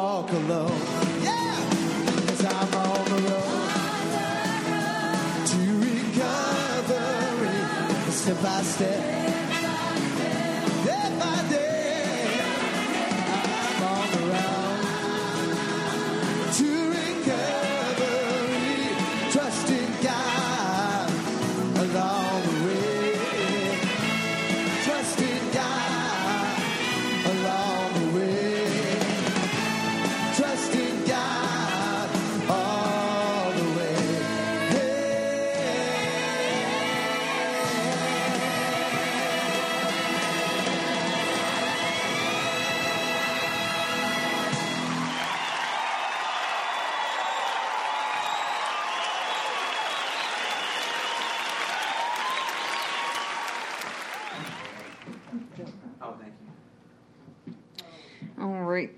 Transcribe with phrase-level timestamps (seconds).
[0.00, 1.09] walk alone.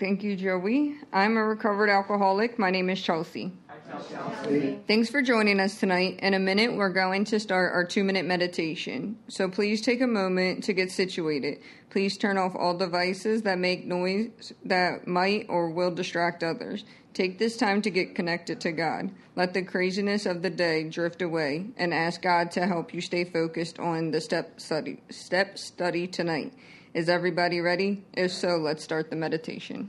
[0.02, 0.97] Thank you, Joey.
[1.12, 2.59] I'm a recovered alcoholic.
[2.59, 3.52] My name is Chelsea.
[3.69, 3.77] Hi
[4.11, 4.80] Chelsea.
[4.89, 6.19] Thanks for joining us tonight.
[6.20, 9.17] In a minute, we're going to start our two minute meditation.
[9.28, 11.61] So please take a moment to get situated.
[11.91, 16.84] Please turn off all devices that make noise that might or will distract others.
[17.14, 19.12] Take this time to get connected to God.
[19.37, 23.22] Let the craziness of the day drift away and ask God to help you stay
[23.22, 26.55] focused on the step study, step study tonight.
[26.94, 28.04] Is everybody ready?
[28.12, 29.88] If so, let's start the meditation.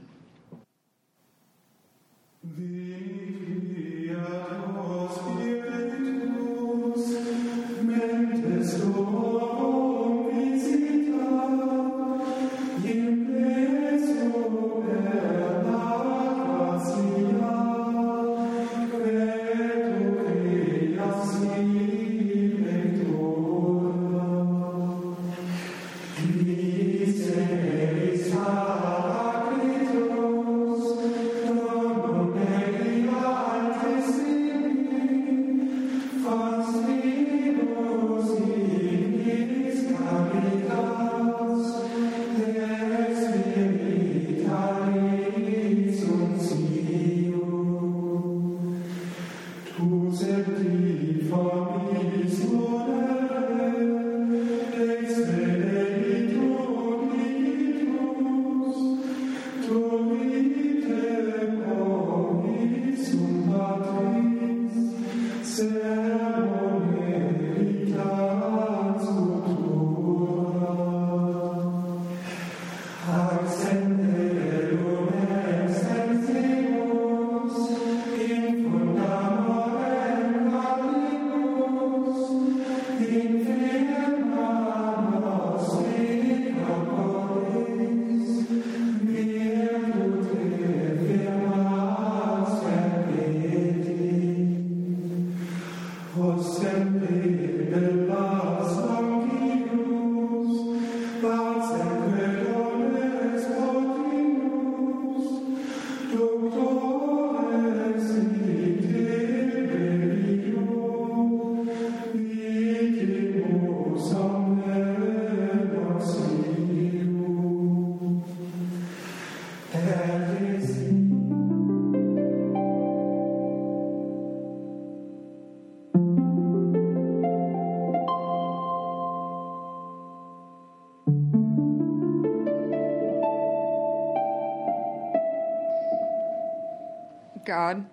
[137.54, 137.86] God,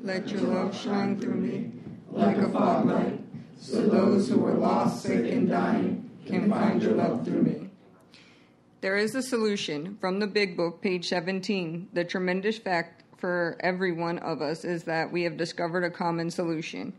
[0.00, 1.70] let your love shine through me
[2.10, 3.20] like a spotlight,
[3.56, 7.70] so those who are lost, sick, and dying can find your love through me.
[8.80, 11.90] There is a solution from the Big Book, page 17.
[11.92, 16.28] The tremendous fact for every one of us is that we have discovered a common
[16.28, 16.92] solution.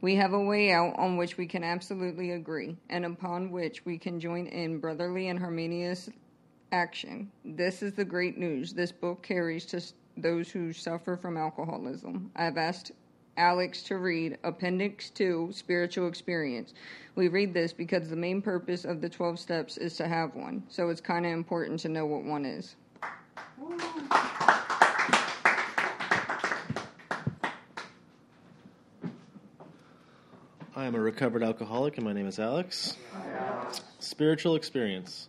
[0.00, 3.96] We have a way out on which we can absolutely agree, and upon which we
[3.96, 6.10] can join in brotherly and harmonious
[6.72, 7.30] action.
[7.44, 9.80] This is the great news this book carries to
[10.16, 12.30] those who suffer from alcoholism.
[12.36, 12.92] I've asked
[13.36, 16.74] Alex to read Appendix 2 Spiritual Experience.
[17.14, 20.62] We read this because the main purpose of the 12 steps is to have one,
[20.68, 22.76] so it's kind of important to know what one is.
[30.76, 32.96] I am a recovered alcoholic, and my name is Alex.
[33.98, 35.28] Spiritual experience.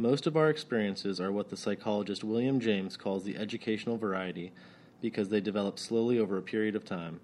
[0.00, 4.52] Most of our experiences are what the psychologist William James calls the educational variety
[5.00, 7.18] because they develop slowly over a period of time.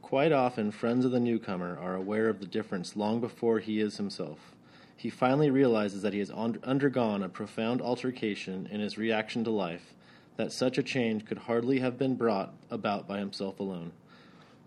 [0.00, 3.98] Quite often, friends of the newcomer are aware of the difference long before he is
[3.98, 4.54] himself.
[4.96, 9.92] He finally realizes that he has undergone a profound altercation in his reaction to life,
[10.38, 13.92] that such a change could hardly have been brought about by himself alone.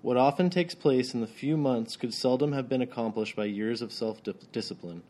[0.04, 3.81] What often takes place in the few months could seldom have been accomplished by years
[3.81, 5.01] of self discipline.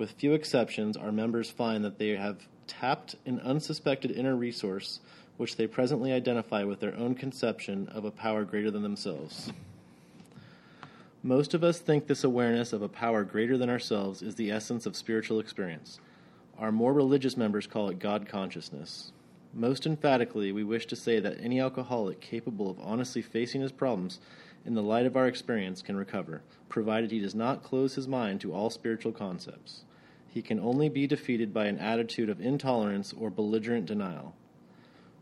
[0.00, 5.00] With few exceptions, our members find that they have tapped an unsuspected inner resource
[5.36, 9.52] which they presently identify with their own conception of a power greater than themselves.
[11.22, 14.86] Most of us think this awareness of a power greater than ourselves is the essence
[14.86, 16.00] of spiritual experience.
[16.58, 19.12] Our more religious members call it God consciousness.
[19.52, 24.18] Most emphatically, we wish to say that any alcoholic capable of honestly facing his problems
[24.64, 28.40] in the light of our experience can recover, provided he does not close his mind
[28.40, 29.84] to all spiritual concepts.
[30.32, 34.34] He can only be defeated by an attitude of intolerance or belligerent denial.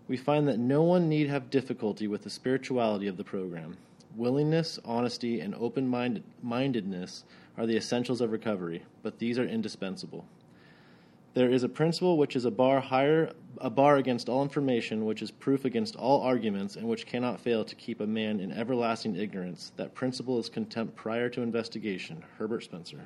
[0.06, 3.78] We find that no one need have difficulty with the spirituality of the program.
[4.14, 5.88] Willingness, honesty, and open
[6.42, 7.24] mindedness
[7.56, 10.26] are the essentials of recovery, but these are indispensable.
[11.34, 15.22] There is a principle which is a bar higher a bar against all information, which
[15.22, 19.16] is proof against all arguments, and which cannot fail to keep a man in everlasting
[19.16, 19.72] ignorance.
[19.76, 22.24] That principle is contempt prior to investigation.
[22.38, 23.00] Herbert Spencer.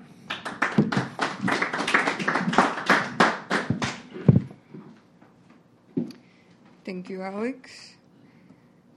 [6.92, 7.94] Thank you, Alex.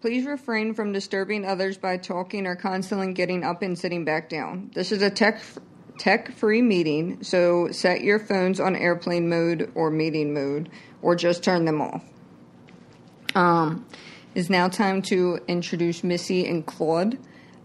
[0.01, 4.69] Please refrain from disturbing others by talking or constantly getting up and sitting back down.
[4.75, 5.41] This is a tech
[5.97, 10.67] tech free meeting, so set your phones on airplane mode or meeting mode
[11.01, 12.03] or just turn them off.
[13.33, 13.87] Um,
[14.35, 17.17] it's now time to introduce Missy and Claude.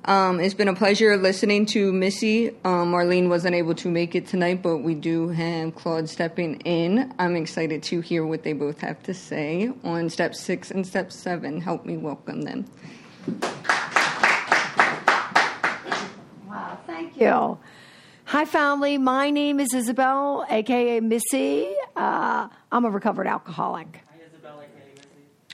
[0.06, 2.49] Um, it's been a pleasure listening to Missy.
[2.64, 7.12] Um, Marlene wasn't able to make it tonight, but we do have Claude stepping in.
[7.19, 11.12] I'm excited to hear what they both have to say on step six and step
[11.12, 11.61] seven.
[11.61, 12.64] Help me welcome them.
[16.49, 17.58] Wow, thank you.
[18.25, 18.96] Hi, family.
[18.96, 21.69] My name is Isabel, aka Missy.
[21.94, 24.00] Uh, I'm a recovered alcoholic.
[24.11, 25.08] Hi, Isabel, aka Missy.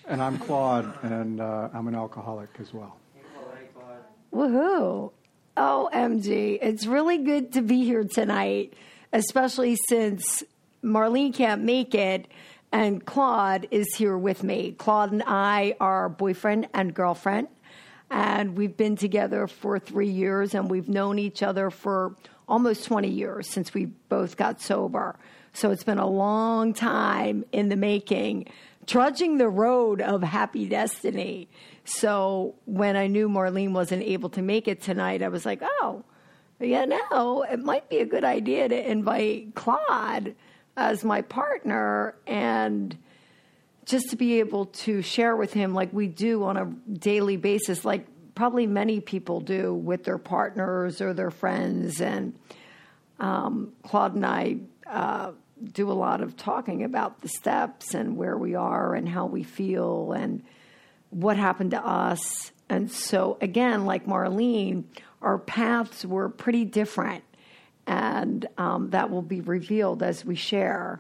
[0.07, 2.97] And I'm Claude, and uh, I'm an alcoholic as well.
[4.37, 5.13] Woohoo!
[5.57, 6.59] OMG.
[6.61, 8.75] It's really good to be here tonight,
[9.11, 10.43] especially since
[10.85, 12.29] Marlene can't make it
[12.71, 14.73] and Claude is here with me.
[14.73, 17.49] Claude and I are boyfriend and girlfriend,
[18.11, 22.15] and we've been together for three years, and we've known each other for
[22.47, 25.17] almost 20 years since we both got sober.
[25.55, 28.49] So it's been a long time in the making,
[28.87, 31.49] trudging the road of happy destiny.
[31.85, 36.05] So when I knew Marlene wasn't able to make it tonight, I was like, oh,
[36.61, 40.35] you know, it might be a good idea to invite Claude
[40.77, 42.97] as my partner and
[43.85, 46.65] just to be able to share with him like we do on a
[46.99, 52.01] daily basis, like probably many people do with their partners or their friends.
[52.01, 52.39] And
[53.21, 54.57] um, Claude and I
[54.89, 59.27] uh, do a lot of talking about the steps and where we are and how
[59.27, 60.43] we feel and
[61.11, 62.53] what happened to us.
[62.69, 64.85] And so, again, like Marlene,
[65.23, 67.25] our paths were pretty different.
[67.87, 70.99] And um, that will be revealed as we share.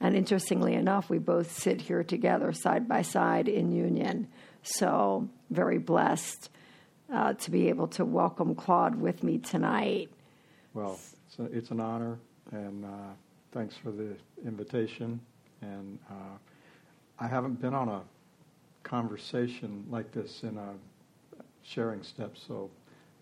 [0.00, 4.28] And interestingly enough, we both sit here together side by side in union.
[4.62, 6.50] So, very blessed
[7.12, 10.10] uh, to be able to welcome Claude with me tonight.
[10.74, 12.18] Well, it's, a, it's an honor,
[12.50, 13.14] and uh,
[13.56, 15.18] thanks for the invitation.
[15.62, 16.36] And uh,
[17.18, 18.02] I haven't been on a
[18.82, 20.74] conversation like this in a
[21.62, 22.68] sharing step, so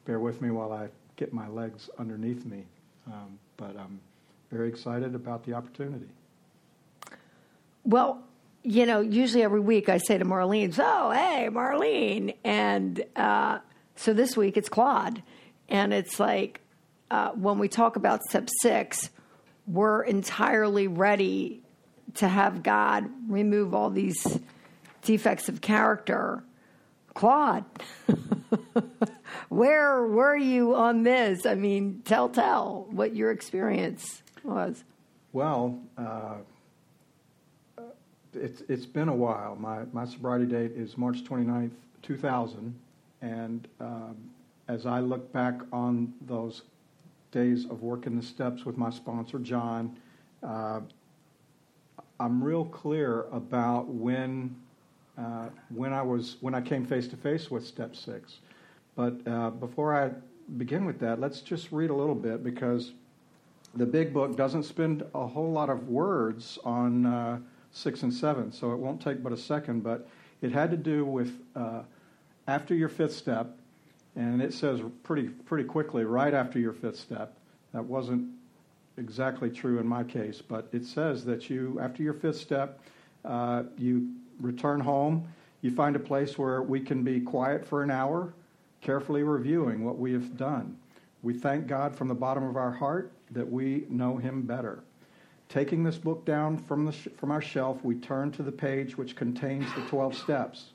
[0.04, 2.64] bear with me while I get my legs underneath me.
[3.06, 4.00] Um, but I'm
[4.50, 6.08] very excited about the opportunity.
[7.84, 8.20] Well,
[8.64, 13.60] you know, usually every week I say to Marlene, "So, hey, Marlene," and uh,
[13.94, 15.22] so this week it's Claude,
[15.68, 16.60] and it's like
[17.12, 19.10] uh, when we talk about step six,
[19.66, 21.62] we're entirely ready
[22.14, 24.38] to have God remove all these
[25.02, 26.42] defects of character.
[27.14, 27.64] Claude,
[29.49, 31.47] where were you on this?
[31.47, 34.85] I mean, tell, tell what your experience was.
[35.33, 36.37] Well, uh,
[38.35, 39.56] it's, it's been a while.
[39.56, 41.71] My, my sobriety date is March 29th,
[42.02, 42.75] 2000.
[43.23, 44.16] And um,
[44.68, 46.62] as I look back on those
[47.34, 49.96] days of working the steps with my sponsor, John,
[50.42, 50.80] uh,
[52.20, 54.56] I'm real clear about when
[55.18, 58.38] uh, when I was when I came face to face with step six.
[58.96, 60.10] But uh, before I
[60.56, 62.92] begin with that, let's just read a little bit because
[63.74, 67.38] the big book doesn't spend a whole lot of words on uh,
[67.72, 69.82] six and seven, so it won't take but a second.
[69.82, 70.06] But
[70.40, 71.82] it had to do with uh,
[72.46, 73.56] after your fifth step,
[74.16, 77.37] and it says pretty pretty quickly right after your fifth step.
[77.73, 78.28] That wasn't
[78.97, 82.80] exactly true in my case, but it says that you after your fifth step,
[83.25, 84.09] uh, you
[84.40, 85.26] return home.
[85.62, 88.35] You find a place where we can be quiet for an hour,
[88.83, 90.76] carefully reviewing what we have done.
[91.23, 94.80] We thank God from the bottom of our heart that we know Him better.
[95.49, 98.99] Taking this book down from, the sh- from our shelf, we turn to the page
[98.99, 100.66] which contains the 12 steps.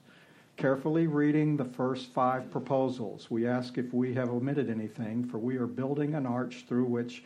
[0.60, 5.56] Carefully reading the first five proposals, we ask if we have omitted anything, for we
[5.56, 7.24] are building an arch through which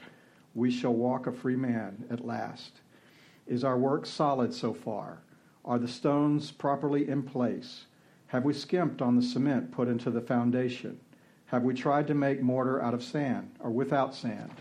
[0.53, 2.81] we shall walk a free man at last.
[3.47, 5.23] Is our work solid so far?
[5.65, 7.85] Are the stones properly in place?
[8.27, 10.99] Have we skimped on the cement put into the foundation?
[11.47, 14.51] Have we tried to make mortar out of sand or without sand?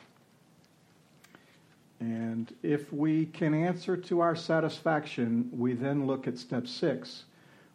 [2.01, 7.25] And if we can answer to our satisfaction, we then look at step six.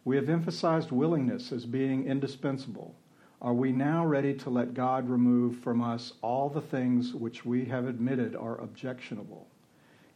[0.08, 2.94] We have emphasized willingness as being indispensable.
[3.42, 7.66] Are we now ready to let God remove from us all the things which we
[7.66, 9.48] have admitted are objectionable?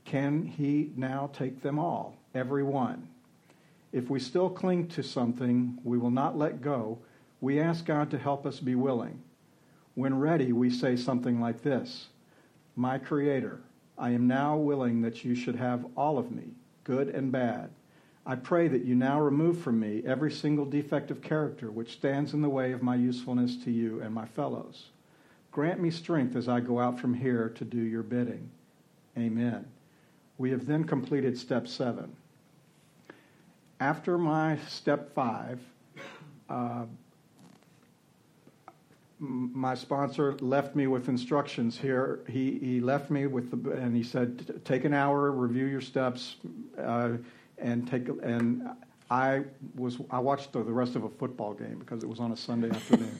[0.06, 3.06] Can He now take them all, every one?
[3.92, 6.96] If we still cling to something we will not let go,
[7.42, 9.22] we ask God to help us be willing.
[9.94, 12.06] When ready, we say something like this
[12.76, 13.60] My Creator,
[13.98, 17.68] I am now willing that you should have all of me, good and bad.
[18.24, 22.34] I pray that you now remove from me every single defect of character which stands
[22.34, 24.90] in the way of my usefulness to you and my fellows.
[25.50, 28.48] Grant me strength as I go out from here to do your bidding.
[29.18, 29.66] Amen.
[30.38, 32.16] We have then completed step seven.
[33.80, 35.60] After my step five,
[36.48, 36.84] uh,
[39.18, 42.20] my sponsor left me with instructions here.
[42.28, 46.36] He, he left me with the, and he said, take an hour, review your steps,
[46.78, 47.12] uh,
[47.58, 48.68] and take, and
[49.10, 49.44] I
[49.74, 52.36] was, I watched the, the rest of a football game because it was on a
[52.36, 53.18] Sunday afternoon.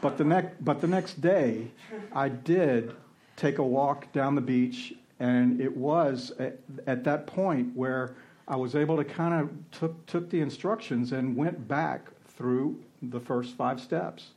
[0.00, 1.68] but the next, but the next day,
[2.12, 2.94] I did
[3.36, 8.14] take a walk down the beach, and it was at, at that point where
[8.48, 13.20] I was able to kind of took, took the instructions and went back through the
[13.20, 14.30] first five steps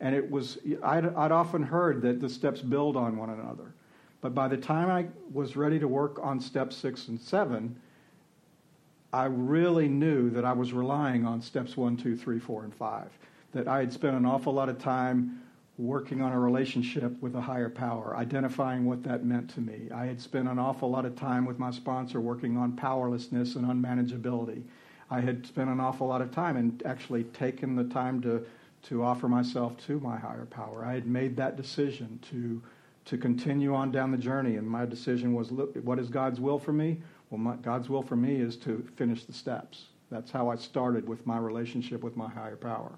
[0.00, 3.72] and it was, I'd, I'd often heard that the steps build on one another.
[4.20, 7.76] But by the time I was ready to work on step six and seven,
[9.12, 13.10] I really knew that I was relying on steps one, two, three, four, and five.
[13.52, 15.42] That I had spent an awful lot of time
[15.78, 19.88] working on a relationship with a higher power, identifying what that meant to me.
[19.94, 23.64] I had spent an awful lot of time with my sponsor working on powerlessness and
[23.64, 24.64] unmanageability.
[25.10, 28.44] I had spent an awful lot of time and actually taken the time to
[28.80, 30.84] to offer myself to my higher power.
[30.84, 32.62] I had made that decision to
[33.06, 36.74] to continue on down the journey, and my decision was, what is God's will for
[36.74, 36.98] me?
[37.30, 39.86] Well, my, God's will for me is to finish the steps.
[40.10, 42.92] That's how I started with my relationship with my higher power.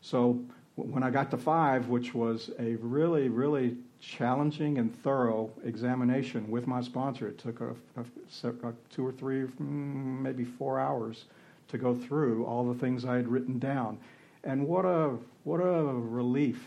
[0.00, 0.40] So
[0.76, 6.66] when I got to five, which was a really, really challenging and thorough examination with
[6.66, 11.24] my sponsor, it took a, a, a two or three, mm, maybe four hours
[11.68, 13.98] to go through all the things I had written down
[14.46, 16.62] and what a what a relief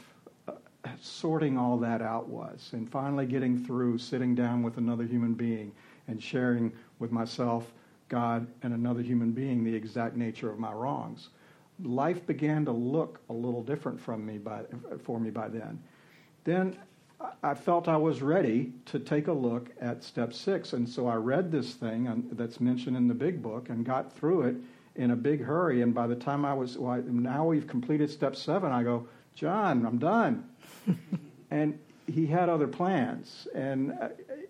[0.47, 0.53] uh,
[1.01, 5.71] sorting all that out was and finally getting through sitting down with another human being
[6.07, 7.71] and sharing with myself
[8.07, 11.29] god and another human being the exact nature of my wrongs
[11.83, 14.61] life began to look a little different from me by,
[15.03, 15.81] for me by then
[16.43, 16.77] then
[17.43, 20.73] I felt I was ready to take a look at step six.
[20.73, 24.43] And so I read this thing that's mentioned in the big book and got through
[24.43, 24.55] it
[24.95, 25.81] in a big hurry.
[25.81, 29.85] And by the time I was, well, now we've completed step seven, I go, John,
[29.85, 30.49] I'm done.
[31.51, 31.77] and
[32.07, 33.47] he had other plans.
[33.53, 34.09] And uh,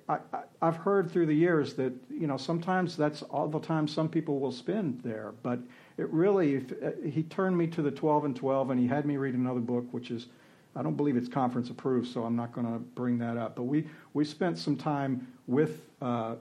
[0.09, 0.19] I,
[0.61, 4.39] have heard through the years that, you know, sometimes that's all the time some people
[4.39, 5.33] will spend there.
[5.43, 5.59] But
[5.97, 9.17] it really, uh, he turned me to the 12 and 12, and he had me
[9.17, 10.27] read another book, which is,
[10.75, 13.55] I don't believe it's conference approved, so I'm not going to bring that up.
[13.55, 16.35] But we, we spent some time with uh,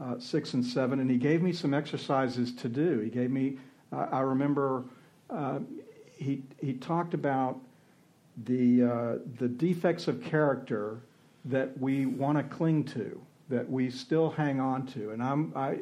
[0.00, 2.98] uh, six and seven, and he gave me some exercises to do.
[2.98, 3.58] He gave me,
[3.92, 4.84] I I remember,
[5.30, 5.60] uh,
[6.16, 7.60] he he talked about
[8.44, 11.00] the uh, the defects of character
[11.46, 15.78] that we want to cling to, that we still hang on to, and I'm I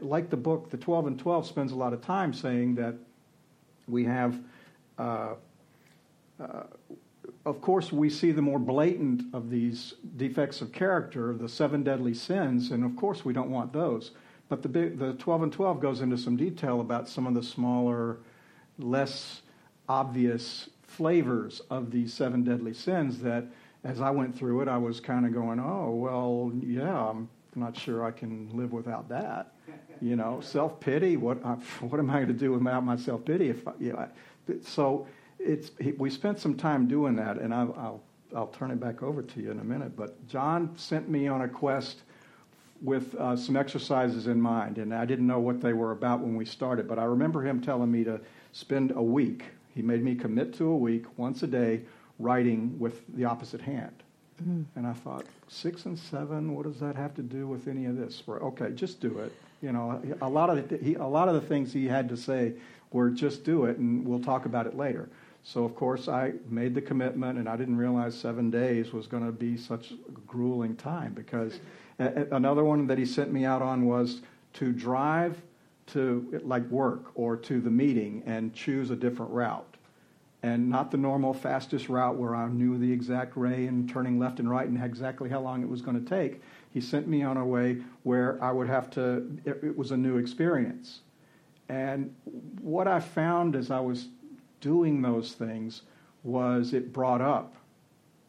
[0.00, 2.94] like the book, the Twelve and Twelve spends a lot of time saying that
[3.86, 4.38] we have.
[4.98, 5.34] Uh,
[7.44, 12.12] of course, we see the more blatant of these defects of character, the seven deadly
[12.12, 14.10] sins, and of course, we don't want those.
[14.48, 17.42] But the, big, the 12 and 12 goes into some detail about some of the
[17.42, 18.18] smaller,
[18.78, 19.42] less
[19.88, 23.44] obvious flavors of these seven deadly sins that,
[23.84, 27.76] as I went through it, I was kind of going, oh, well, yeah, I'm not
[27.76, 29.52] sure I can live without that.
[30.00, 31.16] You know, self pity.
[31.16, 33.48] What I, what am I going to do without my self pity?
[33.48, 34.08] If I, you know,
[34.62, 35.06] so
[35.38, 38.02] it's we spent some time doing that, and I'll, I'll
[38.34, 39.96] I'll turn it back over to you in a minute.
[39.96, 42.02] But John sent me on a quest
[42.82, 46.36] with uh, some exercises in mind, and I didn't know what they were about when
[46.36, 46.88] we started.
[46.88, 48.20] But I remember him telling me to
[48.52, 49.44] spend a week.
[49.74, 51.82] He made me commit to a week, once a day,
[52.18, 54.02] writing with the opposite hand.
[54.42, 54.62] Mm-hmm.
[54.76, 57.96] And I thought, six and seven, what does that have to do with any of
[57.96, 58.22] this?
[58.26, 59.32] We're, okay, just do it.
[59.62, 62.16] You know, a lot of the, he, a lot of the things he had to
[62.16, 62.52] say
[62.92, 65.08] were just do it, and we'll talk about it later.
[65.42, 69.24] So of course I made the commitment, and I didn't realize seven days was going
[69.24, 69.96] to be such a
[70.26, 71.60] grueling time because
[71.98, 74.20] another one that he sent me out on was
[74.54, 75.40] to drive
[75.86, 79.75] to like work or to the meeting and choose a different route
[80.46, 84.38] and not the normal fastest route where I knew the exact ray and turning left
[84.38, 86.40] and right and exactly how long it was going to take.
[86.70, 89.96] He sent me on a way where I would have to, it, it was a
[89.96, 91.00] new experience.
[91.68, 92.14] And
[92.60, 94.06] what I found as I was
[94.60, 95.82] doing those things
[96.22, 97.56] was it brought up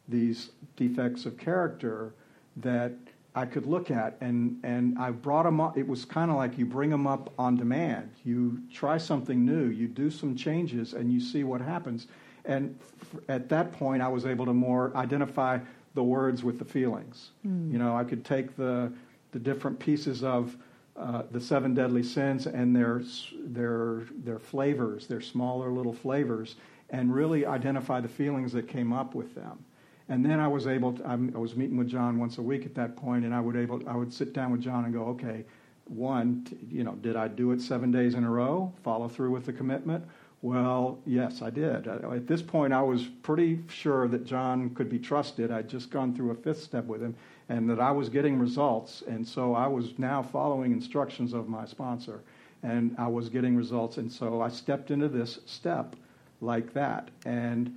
[0.08, 2.16] these defects of character
[2.56, 2.94] that
[3.38, 5.78] I could look at, and, and I brought them up.
[5.78, 8.10] It was kind of like you bring them up on demand.
[8.26, 12.08] You try something new, you do some changes, and you see what happens.
[12.46, 15.60] And f- at that point, I was able to more identify
[15.94, 17.30] the words with the feelings.
[17.72, 18.92] You know, I could take the
[19.34, 20.58] the different pieces of
[20.96, 23.04] uh, the seven deadly sins and their
[23.46, 26.56] their their flavors, their smaller little flavors,
[26.90, 29.64] and really identify the feelings that came up with them.
[30.10, 32.74] And then I was able to, I was meeting with John once a week at
[32.76, 35.44] that point, and I would able I would sit down with John and go, okay,
[35.86, 38.72] one, you know, did I do it seven days in a row?
[38.84, 40.06] Follow through with the commitment?
[40.42, 41.88] Well, yes, I did.
[41.88, 45.52] At this point, I was pretty sure that John could be trusted.
[45.52, 47.16] I'd just gone through a fifth step with him,
[47.50, 49.04] and that I was getting results.
[49.08, 52.22] And so I was now following instructions of my sponsor,
[52.64, 53.98] and I was getting results.
[53.98, 55.96] And so I stepped into this step
[56.40, 57.76] like that, and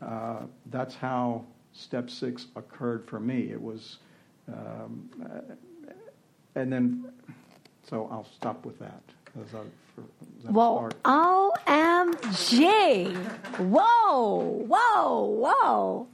[0.00, 3.50] uh, that's how step six occurred for me.
[3.50, 3.98] It was,
[4.52, 5.40] um, uh,
[6.54, 7.04] and then,
[7.88, 9.02] so I'll stop with that.
[9.94, 10.02] For,
[10.50, 11.02] Well, start.
[11.04, 13.14] OMG.
[13.58, 16.06] Whoa, whoa, whoa.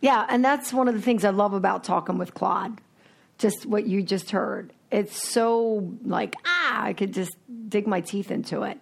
[0.00, 2.80] Yeah, and that's one of the things I love about talking with Claude.
[3.38, 4.72] Just what you just heard.
[4.90, 7.36] It's so like, ah, I could just
[7.68, 8.78] dig my teeth into it.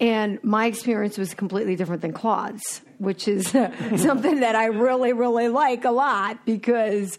[0.00, 3.48] And my experience was completely different than Claude's, which is
[3.96, 7.18] something that I really, really like a lot because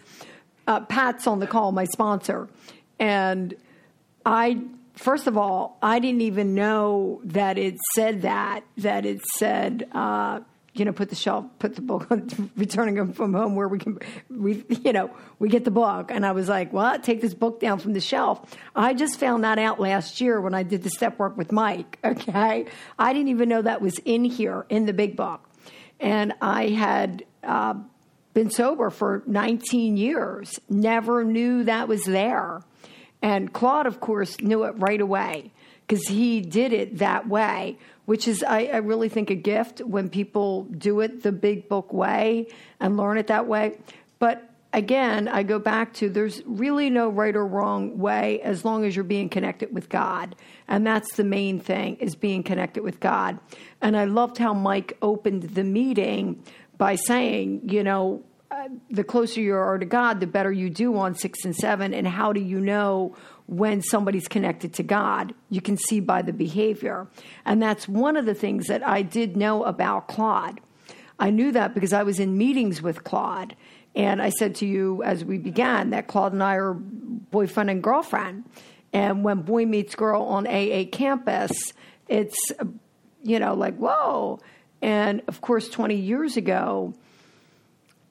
[0.67, 2.49] uh, Pat's on the call, my sponsor.
[2.99, 3.53] And
[4.25, 4.61] I,
[4.93, 10.41] first of all, I didn't even know that it said that, that it said, uh,
[10.75, 13.79] you know, put the shelf, put the book on, returning them from home where we
[13.79, 15.09] can, we, you know,
[15.39, 16.11] we get the book.
[16.11, 18.55] And I was like, well, Take this book down from the shelf.
[18.75, 21.99] I just found that out last year when I did the step work with Mike.
[22.15, 22.65] Okay.
[22.97, 25.41] I didn't even know that was in here in the big book.
[25.99, 27.75] And I had, uh,
[28.33, 32.61] been sober for 19 years, never knew that was there.
[33.21, 35.51] And Claude, of course, knew it right away
[35.87, 40.09] because he did it that way, which is, I, I really think, a gift when
[40.09, 42.47] people do it the big book way
[42.79, 43.77] and learn it that way.
[44.19, 48.83] But again, I go back to there's really no right or wrong way as long
[48.83, 50.35] as you're being connected with God.
[50.67, 53.39] And that's the main thing is being connected with God.
[53.81, 56.43] And I loved how Mike opened the meeting
[56.77, 60.97] by saying, you know, uh, the closer you are to God, the better you do
[60.97, 61.93] on six and seven.
[61.93, 63.15] And how do you know
[63.47, 65.33] when somebody's connected to God?
[65.49, 67.07] You can see by the behavior.
[67.45, 70.61] And that's one of the things that I did know about Claude.
[71.19, 73.55] I knew that because I was in meetings with Claude.
[73.95, 77.81] And I said to you as we began that Claude and I are boyfriend and
[77.81, 78.43] girlfriend.
[78.91, 81.73] And when boy meets girl on AA campus,
[82.07, 82.37] it's,
[83.23, 84.39] you know, like, whoa.
[84.81, 86.93] And of course, 20 years ago,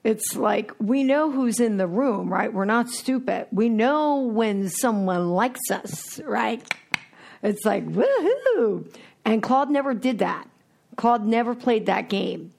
[0.05, 2.53] it's like we know who's in the room, right?
[2.53, 3.47] We're not stupid.
[3.51, 6.63] We know when someone likes us, right?
[7.43, 8.87] It's like, woohoo.
[9.25, 10.47] And Claude never did that.
[10.97, 12.53] Claude never played that game.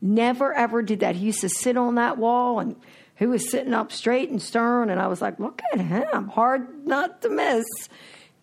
[0.00, 1.16] Never ever did that.
[1.16, 2.76] He used to sit on that wall and
[3.16, 4.88] he was sitting up straight and stern.
[4.88, 6.28] And I was like, look at him.
[6.28, 7.64] Hard not to miss.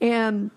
[0.01, 0.51] And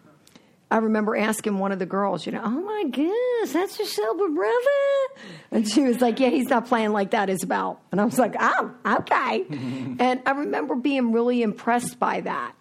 [0.72, 4.26] I remember asking one of the girls, you know, oh my goodness, that's your sober
[4.30, 5.26] brother?
[5.50, 7.78] And she was like, yeah, he's not playing like that, Isabel.
[7.92, 9.44] And I was like, oh, okay.
[9.50, 12.54] and I remember being really impressed by that,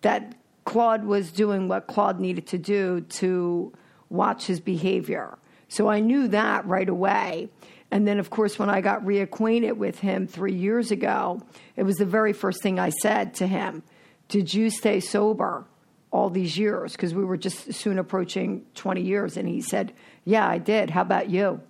[0.00, 3.74] that Claude was doing what Claude needed to do to
[4.08, 5.36] watch his behavior.
[5.68, 7.50] So I knew that right away.
[7.90, 11.42] And then, of course, when I got reacquainted with him three years ago,
[11.76, 13.82] it was the very first thing I said to him
[14.28, 15.66] Did you stay sober?
[16.10, 19.36] All these years because we were just soon approaching 20 years.
[19.36, 19.92] And he said,
[20.24, 20.90] Yeah, I did.
[20.90, 21.60] How about you?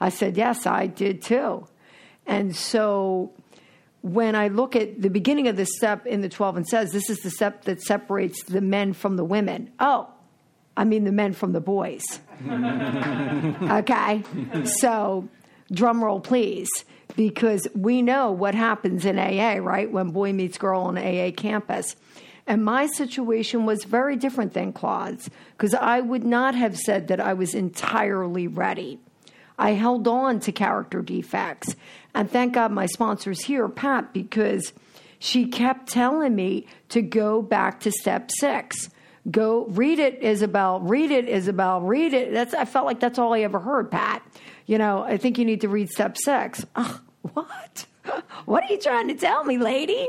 [0.00, 1.66] I said, Yes, I did too.
[2.26, 3.32] And so
[4.02, 7.10] when I look at the beginning of this step in the 12 and says, This
[7.10, 9.70] is the step that separates the men from the women.
[9.78, 10.08] Oh,
[10.76, 12.04] I mean the men from the boys.
[12.48, 14.22] okay?
[14.78, 15.28] So,
[15.70, 16.68] drum roll, please.
[17.16, 19.90] Because we know what happens in AA, right?
[19.90, 21.96] When boy meets girl on AA campus.
[22.50, 27.20] And my situation was very different than Claude's because I would not have said that
[27.20, 28.98] I was entirely ready.
[29.56, 31.76] I held on to character defects.
[32.12, 34.72] And thank God my sponsor's here, Pat, because
[35.20, 38.90] she kept telling me to go back to step six.
[39.30, 40.80] Go read it, Isabel.
[40.80, 41.80] Read it, Isabel.
[41.82, 42.32] Read it.
[42.32, 44.22] That's I felt like that's all I ever heard, Pat.
[44.66, 46.66] You know, I think you need to read step six.
[47.32, 47.86] What?
[48.46, 50.08] What are you trying to tell me, lady?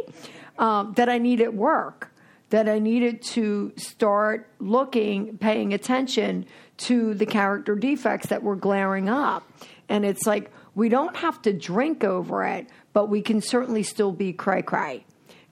[0.58, 2.11] Um, that I need at work
[2.52, 6.46] that I needed to start looking, paying attention
[6.78, 9.50] to the character defects that were glaring up.
[9.90, 14.12] And it's like, we don't have to drink over it, but we can certainly still
[14.12, 15.06] be cray cray.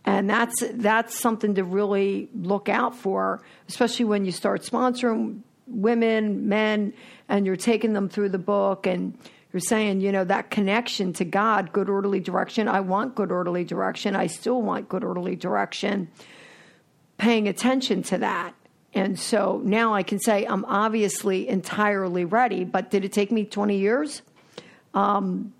[0.06, 6.48] And that's that's something to really look out for, especially when you start sponsoring women,
[6.48, 6.94] men,
[7.28, 9.18] and you're taking them through the book and
[9.52, 12.68] you're saying, you know, that connection to God, good orderly direction.
[12.68, 14.16] I want good orderly direction.
[14.16, 16.10] I still want good orderly direction
[17.20, 18.56] paying attention to that.
[18.94, 23.46] And so now I can say I'm obviously entirely ready, but did it take me
[23.46, 24.24] 20 years?
[24.96, 25.54] Um,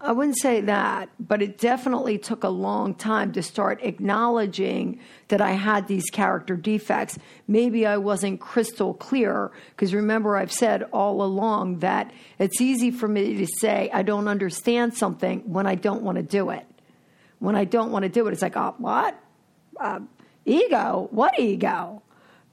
[0.00, 5.40] I wouldn't say that, but it definitely took a long time to start acknowledging that
[5.40, 7.18] I had these character defects.
[7.48, 13.08] Maybe I wasn't crystal clear, because remember, I've said all along that it's easy for
[13.08, 16.66] me to say I don't understand something when I don't want to do it.
[17.38, 19.18] When I don't want to do it, it's like, oh, what?
[19.80, 20.00] Uh,
[20.44, 21.08] ego.
[21.10, 22.02] What ego?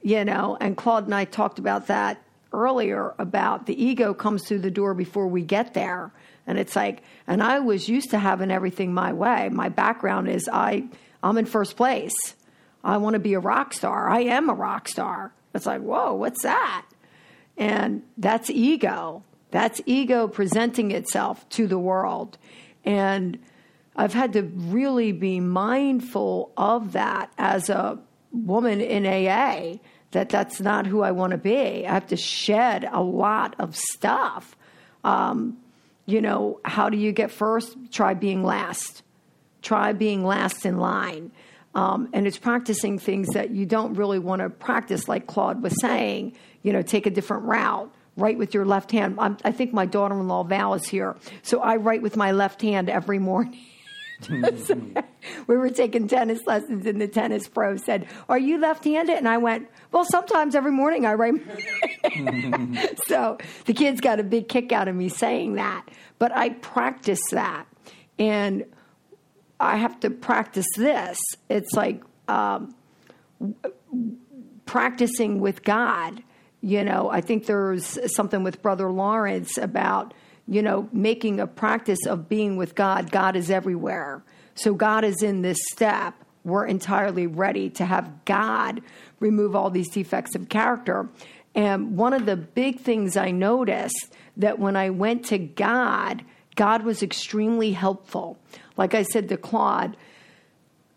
[0.02, 4.60] You know, and Claude and I talked about that earlier about the ego comes through
[4.60, 6.12] the door before we get there.
[6.46, 9.48] And it's like, and I was used to having everything my way.
[9.50, 10.84] My background is I,
[11.22, 12.14] I'm in first place.
[12.82, 14.08] I want to be a rock star.
[14.08, 15.32] I am a rock star.
[15.54, 16.84] It's like, whoa, what's that?
[17.56, 19.22] And that's ego.
[19.50, 22.36] That's ego presenting itself to the world.
[22.84, 23.38] And
[23.96, 27.98] I've had to really be mindful of that as a
[28.32, 29.78] woman in AA
[30.10, 31.86] that that's not who I want to be.
[31.86, 34.56] I have to shed a lot of stuff.
[35.02, 35.58] Um,
[36.06, 37.76] you know, how do you get first?
[37.90, 39.02] Try being last.
[39.62, 41.32] Try being last in line.
[41.74, 45.80] Um, and it's practicing things that you don't really want to practice, like Claude was
[45.80, 46.36] saying.
[46.62, 47.92] You know, take a different route.
[48.16, 49.16] Write with your left hand.
[49.18, 51.16] I'm, I think my daughter in law Val is here.
[51.42, 53.58] So I write with my left hand every morning.
[55.46, 59.16] we were taking tennis lessons, and the tennis pro said, Are you left handed?
[59.16, 61.34] And I went, Well, sometimes every morning I write.
[63.06, 65.86] so the kids got a big kick out of me saying that.
[66.18, 67.66] But I practice that.
[68.18, 68.64] And
[69.58, 71.18] I have to practice this.
[71.48, 72.74] It's like um,
[74.66, 76.22] practicing with God.
[76.60, 80.14] You know, I think there's something with Brother Lawrence about
[80.46, 83.10] you know, making a practice of being with God.
[83.10, 84.22] God is everywhere.
[84.54, 86.14] So God is in this step.
[86.44, 88.82] We're entirely ready to have God
[89.20, 91.08] remove all these defects of character.
[91.54, 96.24] And one of the big things I noticed that when I went to God,
[96.56, 98.38] God was extremely helpful.
[98.76, 99.96] Like I said to Claude,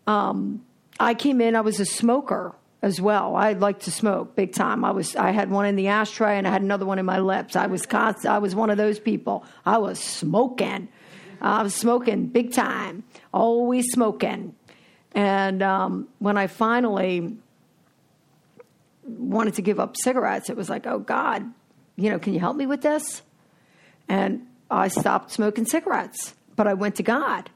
[0.06, 0.64] um,
[1.00, 3.34] I came in, I was a smoker as well.
[3.34, 4.84] I like to smoke big time.
[4.84, 7.18] I was I had one in the ashtray and I had another one in my
[7.18, 7.56] lips.
[7.56, 9.44] I was constant, I was one of those people.
[9.66, 10.88] I was smoking.
[11.40, 13.04] I was smoking big time.
[13.32, 14.54] Always smoking.
[15.12, 17.36] And um, when I finally
[19.04, 21.44] wanted to give up cigarettes, it was like, oh God,
[21.96, 23.22] you know, can you help me with this?
[24.08, 26.34] And I stopped smoking cigarettes.
[26.56, 27.50] but I went to God.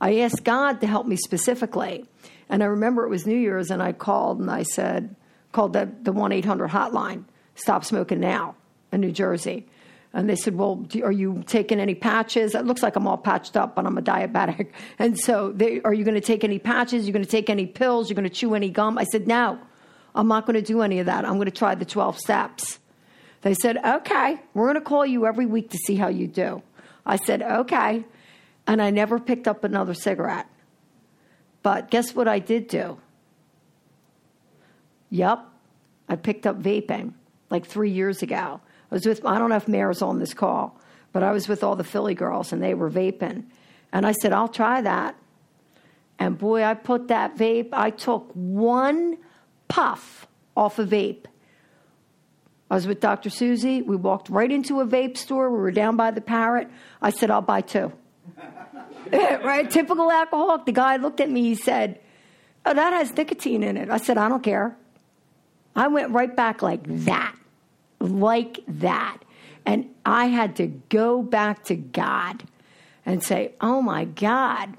[0.00, 2.04] I asked God to help me specifically.
[2.48, 5.14] And I remember it was New Year's, and I called and I said,
[5.52, 7.24] called the, the 1 800 hotline,
[7.54, 8.56] Stop Smoking Now
[8.92, 9.66] in New Jersey.
[10.14, 12.54] And they said, Well, do, are you taking any patches?
[12.54, 14.70] It looks like I'm all patched up, but I'm a diabetic.
[14.98, 17.06] And so, they, are you going to take any patches?
[17.06, 18.10] You're going to take any pills?
[18.10, 18.98] You're going to chew any gum?
[18.98, 19.58] I said, No,
[20.14, 21.24] I'm not going to do any of that.
[21.24, 22.78] I'm going to try the 12 steps.
[23.40, 26.62] They said, Okay, we're going to call you every week to see how you do.
[27.06, 28.04] I said, Okay.
[28.66, 30.46] And I never picked up another cigarette.
[31.62, 32.98] But guess what I did do?
[35.10, 35.46] Yep,
[36.08, 37.12] I picked up vaping
[37.50, 38.60] like three years ago.
[38.90, 40.80] I was with, I don't know if Mayor's on this call,
[41.12, 43.44] but I was with all the Philly girls and they were vaping.
[43.92, 45.16] And I said, I'll try that.
[46.18, 49.18] And boy, I put that vape, I took one
[49.68, 51.26] puff off a vape.
[52.70, 53.28] I was with Dr.
[53.28, 53.82] Susie.
[53.82, 55.50] We walked right into a vape store.
[55.50, 56.68] We were down by the parrot.
[57.02, 57.92] I said, I'll buy two.
[59.12, 59.70] right?
[59.70, 60.66] Typical alcoholic.
[60.66, 61.42] The guy looked at me.
[61.42, 62.00] He said,
[62.64, 63.90] Oh, that has nicotine in it.
[63.90, 64.76] I said, I don't care.
[65.74, 67.34] I went right back like that,
[67.98, 69.18] like that.
[69.64, 72.44] And I had to go back to God
[73.04, 74.76] and say, Oh my God,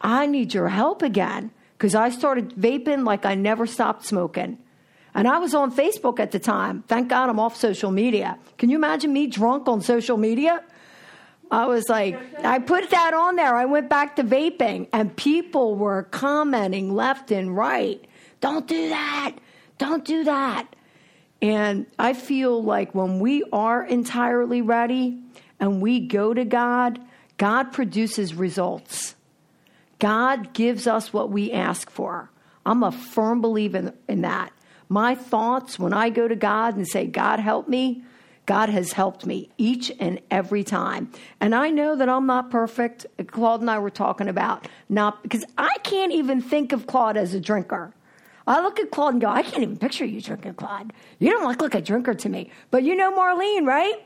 [0.00, 1.50] I need your help again.
[1.76, 4.58] Because I started vaping like I never stopped smoking.
[5.14, 6.84] And I was on Facebook at the time.
[6.86, 8.38] Thank God I'm off social media.
[8.56, 10.62] Can you imagine me drunk on social media?
[11.52, 13.54] I was like, I put that on there.
[13.54, 18.02] I went back to vaping, and people were commenting left and right.
[18.40, 19.34] Don't do that.
[19.76, 20.74] Don't do that.
[21.42, 25.18] And I feel like when we are entirely ready
[25.60, 26.98] and we go to God,
[27.36, 29.14] God produces results.
[29.98, 32.30] God gives us what we ask for.
[32.64, 34.52] I'm a firm believer in, in that.
[34.88, 38.04] My thoughts, when I go to God and say, God, help me,
[38.46, 41.10] God has helped me each and every time.
[41.40, 43.06] And I know that I'm not perfect.
[43.28, 47.34] Claude and I were talking about not because I can't even think of Claude as
[47.34, 47.94] a drinker.
[48.46, 50.92] I look at Claude and go, I can't even picture you drinking, Claude.
[51.20, 52.50] You don't look like a drinker to me.
[52.72, 54.04] But you know Marlene, right?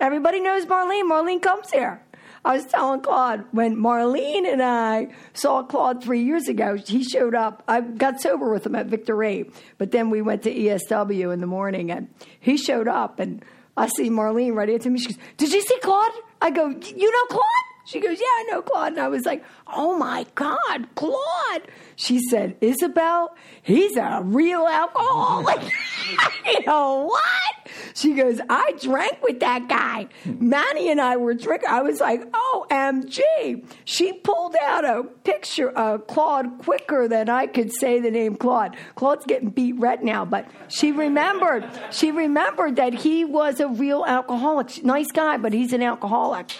[0.00, 1.10] Everybody knows Marlene.
[1.10, 2.02] Marlene comes here.
[2.44, 7.34] I was telling Claude when Marlene and I saw Claude three years ago, he showed
[7.34, 7.62] up.
[7.66, 9.46] I got sober with him at Victor Ray,
[9.76, 13.44] but then we went to ESW in the morning and he showed up and
[13.78, 14.98] I see Marlene right into me.
[14.98, 16.10] She goes, Did you see Claude?
[16.42, 17.67] I go, You know Claude?
[17.88, 18.92] She goes, Yeah, I know Claude.
[18.92, 21.62] And I was like, Oh my God, Claude.
[21.96, 25.62] She said, Isabel, he's a real alcoholic.
[26.46, 27.68] you know what?
[27.94, 30.08] She goes, I drank with that guy.
[30.26, 31.70] Manny and I were drinking.
[31.70, 33.64] I was like, OMG.
[33.86, 38.76] She pulled out a picture of Claude quicker than I could say the name Claude.
[38.96, 41.68] Claude's getting beet red now, but she remembered.
[41.90, 44.84] She remembered that he was a real alcoholic.
[44.84, 46.50] Nice guy, but he's an alcoholic.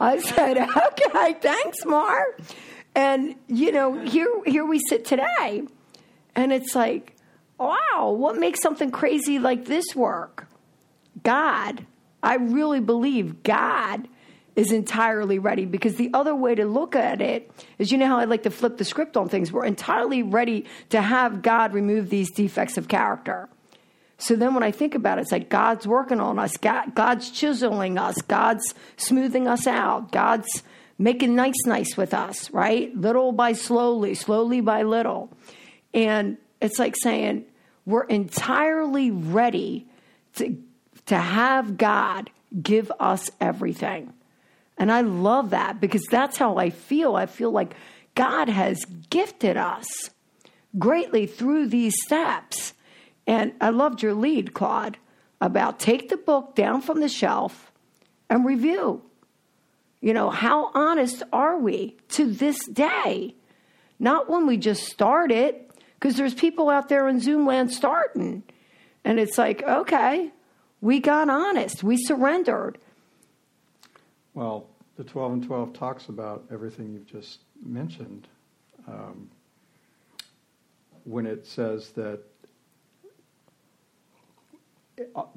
[0.00, 2.36] I said, okay, thanks, Mar.
[2.94, 5.62] And, you know, here, here we sit today,
[6.34, 7.16] and it's like,
[7.58, 10.48] wow, what makes something crazy like this work?
[11.22, 11.86] God.
[12.22, 14.08] I really believe God
[14.56, 18.18] is entirely ready because the other way to look at it is you know how
[18.18, 19.52] I like to flip the script on things?
[19.52, 23.48] We're entirely ready to have God remove these defects of character.
[24.18, 27.30] So then when I think about it, it's like God's working on us, God, God's
[27.30, 30.62] chiseling us, God's smoothing us out, God's
[30.98, 32.94] making nice, nice with us, right?
[32.96, 35.30] Little by slowly, slowly by little.
[35.94, 37.44] And it's like saying
[37.86, 39.86] we're entirely ready
[40.34, 40.60] to,
[41.06, 44.12] to have God give us everything.
[44.76, 47.16] And I love that because that's how I feel.
[47.16, 47.74] I feel like
[48.14, 49.86] God has gifted us
[50.78, 52.74] greatly through these steps.
[53.28, 54.96] And I loved your lead, Claude,
[55.38, 57.70] about take the book down from the shelf
[58.30, 59.02] and review.
[60.00, 63.34] You know, how honest are we to this day?
[63.98, 68.44] Not when we just start it, because there's people out there in Zoomland starting.
[69.04, 70.30] And it's like, okay,
[70.80, 72.78] we got honest, we surrendered.
[74.32, 78.26] Well, the 12 and 12 talks about everything you've just mentioned.
[78.86, 79.28] Um,
[81.04, 82.22] when it says that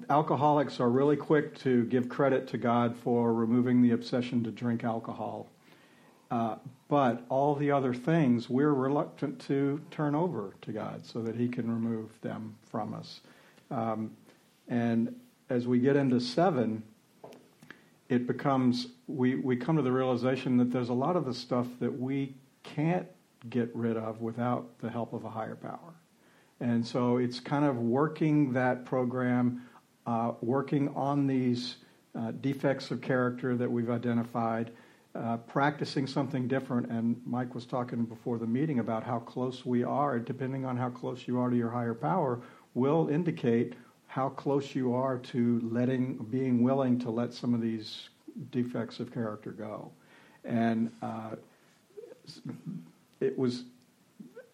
[0.10, 4.84] alcoholics are really quick to give credit to God for removing the obsession to drink
[4.84, 5.48] alcohol.
[6.30, 6.56] Uh,
[6.88, 11.48] but all the other things we're reluctant to turn over to God so that He
[11.48, 13.22] can remove them from us.
[13.70, 14.12] Um,
[14.68, 15.14] and
[15.50, 16.84] as we get into seven,
[18.08, 21.68] it becomes, we, we come to the realization that there's a lot of the stuff
[21.80, 23.08] that we can't
[23.50, 25.94] get rid of without the help of a higher power.
[26.62, 29.64] And so it's kind of working that program,
[30.06, 31.78] uh, working on these
[32.18, 34.72] uh, defects of character that we've identified,
[35.16, 36.90] uh, practicing something different.
[36.90, 40.20] And Mike was talking before the meeting about how close we are.
[40.20, 42.40] Depending on how close you are to your higher power,
[42.76, 43.74] will indicate
[44.06, 48.10] how close you are to letting, being willing to let some of these
[48.52, 49.92] defects of character go.
[50.46, 51.36] And uh,
[53.20, 53.64] it was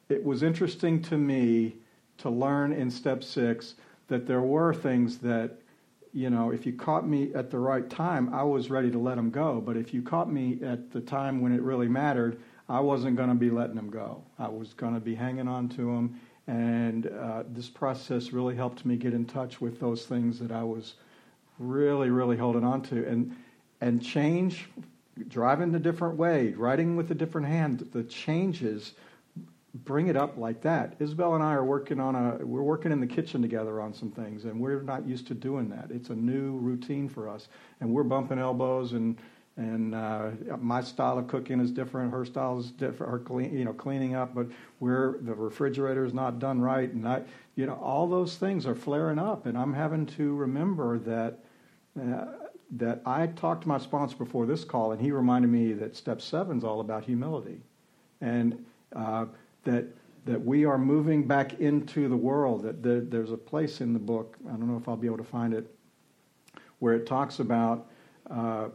[0.09, 1.75] it was interesting to me
[2.19, 3.75] to learn in step six
[4.07, 5.59] that there were things that
[6.13, 9.15] you know if you caught me at the right time i was ready to let
[9.15, 9.61] them go.
[9.61, 13.29] But if you caught me at the time when it really mattered i wasn't going
[13.29, 14.23] to be letting them go.
[14.39, 18.85] I was going to be hanging on to them and uh, this process really helped
[18.85, 20.95] me get in touch with those things that i was
[21.59, 23.07] really really holding on to.
[23.07, 23.35] And
[23.81, 24.67] and change
[25.27, 28.93] driving a different way writing with a different hand the changes
[29.83, 30.95] bring it up like that.
[30.99, 34.11] Isabel and I are working on a we're working in the kitchen together on some
[34.11, 35.89] things and we're not used to doing that.
[35.91, 37.47] It's a new routine for us
[37.79, 39.17] and we're bumping elbows and
[39.57, 42.11] and uh, my style of cooking is different.
[42.11, 43.11] Her style is different.
[43.11, 44.47] Her clean, you know, cleaning up, but
[44.79, 47.23] we're the refrigerator is not done right, and I,
[47.55, 51.39] you know, all those things are flaring up, and I'm having to remember that
[51.99, 52.25] uh,
[52.77, 56.21] that I talked to my sponsor before this call, and he reminded me that step
[56.21, 57.59] seven is all about humility,
[58.21, 58.63] and
[58.95, 59.25] uh,
[59.67, 59.85] that
[60.25, 62.63] that we are moving back into the world.
[62.63, 64.35] That there, there's a place in the book.
[64.47, 65.73] I don't know if I'll be able to find it,
[66.79, 67.87] where it talks about
[68.29, 68.69] uh,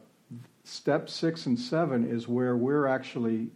[0.64, 3.48] step six and seven is where we're actually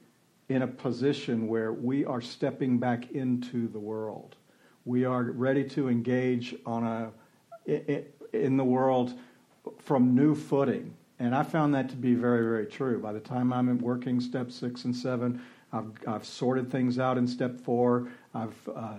[0.49, 4.37] in a position where we are stepping back into the world.
[4.85, 7.13] We are ready to engage on a
[8.33, 9.15] in the world
[9.79, 10.95] from new footing.
[11.19, 13.01] And I found that to be very, very true.
[13.01, 17.27] By the time I'm working step six and seven, I've, I've sorted things out in
[17.27, 18.09] step four.
[18.35, 18.97] I've, uh,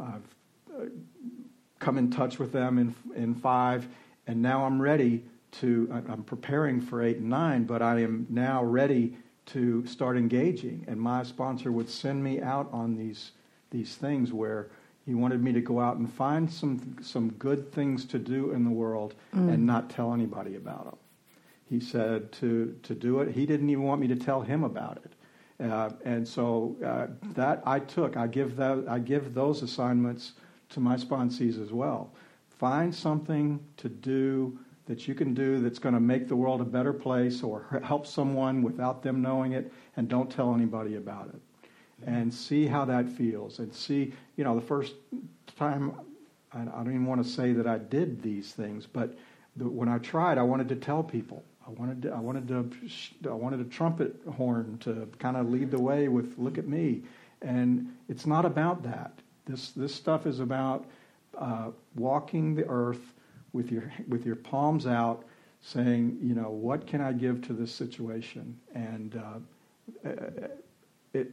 [0.00, 0.34] I've
[0.72, 0.84] uh,
[1.78, 3.86] come in touch with them in, in five.
[4.26, 5.24] And now I'm ready
[5.60, 10.84] to, I'm preparing for eight and nine, but I am now ready to start engaging.
[10.88, 13.32] And my sponsor would send me out on these,
[13.70, 14.70] these things where
[15.04, 18.64] he wanted me to go out and find some, some good things to do in
[18.64, 19.52] the world mm.
[19.52, 20.96] and not tell anybody about them.
[21.68, 23.34] He said to, to do it.
[23.34, 25.12] He didn't even want me to tell him about it.
[25.62, 30.32] Uh, and so uh, that I took, I give, that, I give those assignments
[30.70, 32.12] to my sponsees as well.
[32.58, 36.64] Find something to do that you can do that's going to make the world a
[36.64, 41.40] better place or help someone without them knowing it, and don't tell anybody about it.
[42.06, 43.60] And see how that feels.
[43.60, 44.94] And see, you know, the first
[45.56, 45.94] time,
[46.52, 49.16] I, I don't even want to say that I did these things, but
[49.56, 51.42] the, when I tried, I wanted to tell people.
[51.66, 52.70] I wanted to, I wanted to,
[53.30, 57.02] I wanted a trumpet horn to kind of lead the way with "Look at me,"
[57.40, 59.12] and it's not about that.
[59.46, 60.84] This this stuff is about
[61.38, 63.14] uh, walking the earth
[63.52, 65.24] with your with your palms out,
[65.62, 68.58] saying, you know, what can I give to this situation?
[68.74, 70.10] And uh,
[71.14, 71.32] it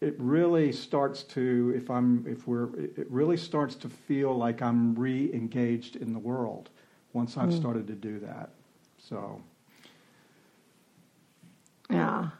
[0.00, 4.94] it really starts to if I'm if we're it really starts to feel like I'm
[4.94, 6.70] re-engaged in the world
[7.12, 7.58] once I've mm.
[7.58, 8.50] started to do that.
[8.96, 9.42] So.
[11.90, 12.30] Yeah,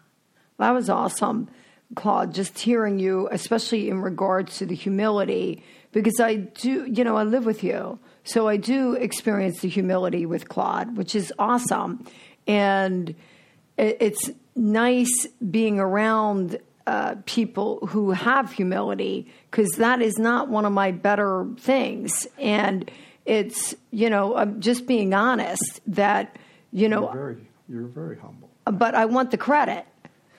[0.59, 1.49] that was awesome,
[1.95, 2.35] Claude.
[2.35, 7.23] Just hearing you, especially in regards to the humility, because I do, you know, I
[7.23, 7.99] live with you.
[8.25, 12.05] So I do experience the humility with Claude, which is awesome.
[12.47, 13.15] And
[13.79, 20.73] it's nice being around uh, people who have humility because that is not one of
[20.73, 22.27] my better things.
[22.39, 22.91] And
[23.25, 26.37] it's, you know, I'm just being honest that,
[26.73, 27.03] you know.
[27.03, 27.37] You're very,
[27.69, 29.87] you're very humble but I want the credit.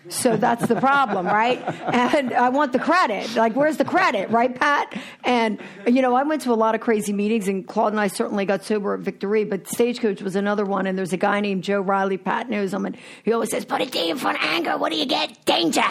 [0.10, 1.62] So that's the problem, right?
[1.94, 3.36] And I want the credit.
[3.36, 4.98] Like, where's the credit, right, Pat?
[5.24, 8.08] And, you know, I went to a lot of crazy meetings, and Claude and I
[8.08, 10.88] certainly got sober at Victory, but Stagecoach was another one.
[10.88, 13.82] And there's a guy named Joe Riley, Pat knows him, and he always says, Put
[13.82, 14.78] a D in front of anger.
[14.78, 15.44] What do you get?
[15.46, 15.84] Danger.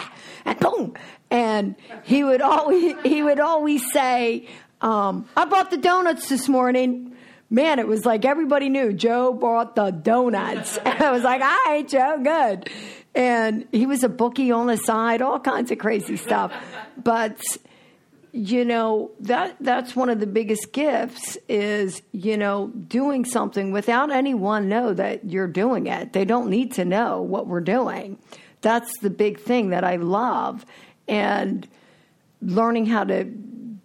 [0.45, 0.93] And boom.
[1.29, 4.47] And he would always, he would always say,
[4.81, 7.16] um, I bought the donuts this morning
[7.49, 10.77] man, it was like everybody knew Joe bought the donuts.
[10.85, 12.69] And I was like, all right, Joe, good.
[13.13, 16.53] And he was a bookie on the side, all kinds of crazy stuff.
[17.01, 17.41] But
[18.31, 24.11] you know that that's one of the biggest gifts is you know doing something without
[24.11, 28.17] anyone know that you're doing it they don't need to know what we're doing
[28.61, 30.65] that's the big thing that i love
[31.07, 31.67] and
[32.41, 33.23] learning how to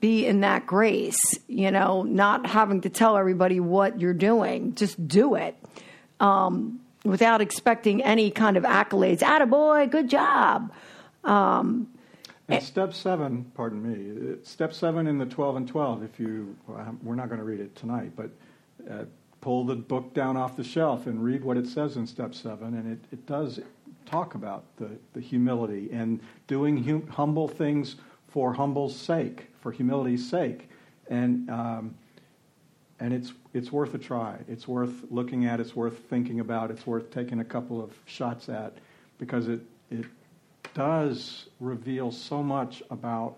[0.02, 4.74] be in that grace, you know, not having to tell everybody what you're doing.
[4.74, 5.56] Just do it
[6.18, 9.20] um, without expecting any kind of accolades.
[9.20, 10.72] Attaboy, good job.
[11.22, 11.86] Um,
[12.48, 17.14] and step seven, pardon me, step seven in the 12 and 12, if you, we're
[17.14, 18.30] not going to read it tonight, but
[18.90, 19.04] uh,
[19.40, 22.74] pull the book down off the shelf and read what it says in step seven,
[22.74, 23.60] and it, it does
[24.04, 27.94] talk about the, the humility and doing hum, humble things
[28.32, 30.68] for humble's sake, for humility's sake.
[31.08, 31.94] And, um,
[32.98, 34.38] and it's, it's worth a try.
[34.48, 38.48] It's worth looking at, it's worth thinking about, it's worth taking a couple of shots
[38.48, 38.78] at
[39.18, 39.60] because it,
[39.90, 40.06] it
[40.72, 43.36] does reveal so much about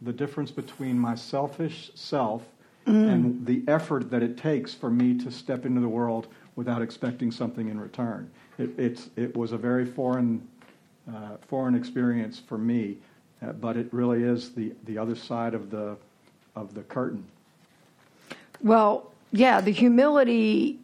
[0.00, 2.42] the difference between my selfish self
[2.86, 6.26] and the effort that it takes for me to step into the world
[6.56, 8.28] without expecting something in return.
[8.58, 10.46] It, it's, it was a very foreign,
[11.08, 12.98] uh, foreign experience for me,
[13.42, 15.96] uh, but it really is the, the other side of the,
[16.54, 17.24] of the curtain.
[18.62, 20.78] Well, yeah, the humility,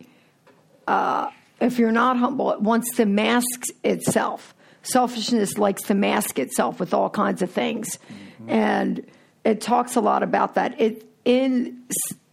[0.87, 1.31] uh,
[1.61, 4.55] if you're not humble, it wants to mask itself.
[4.83, 7.99] Selfishness likes to mask itself with all kinds of things.
[8.47, 9.05] And
[9.45, 10.81] it talks a lot about that.
[10.81, 11.83] It in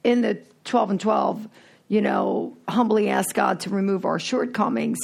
[0.04, 1.48] in the 12 and 12,
[1.90, 5.00] you know, humbly ask God to remove our shortcomings.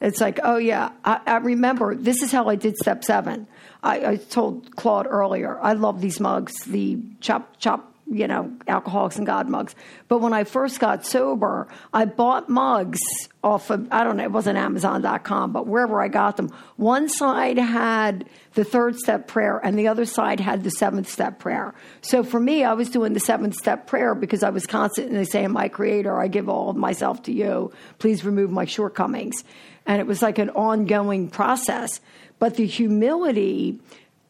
[0.00, 3.46] It's like, oh yeah, I, I remember this is how I did step seven.
[3.86, 9.16] I, I told Claude earlier, I love these mugs, the chop chop you know, Alcoholics
[9.16, 9.74] and God mugs.
[10.06, 13.00] But when I first got sober, I bought mugs
[13.42, 16.52] off of, I don't know, it wasn't Amazon.com, but wherever I got them.
[16.76, 21.40] One side had the third step prayer and the other side had the seventh step
[21.40, 21.74] prayer.
[22.00, 25.50] So for me, I was doing the seventh step prayer because I was constantly saying,
[25.50, 27.72] My Creator, I give all of myself to you.
[27.98, 29.42] Please remove my shortcomings.
[29.84, 32.00] And it was like an ongoing process.
[32.38, 33.80] But the humility,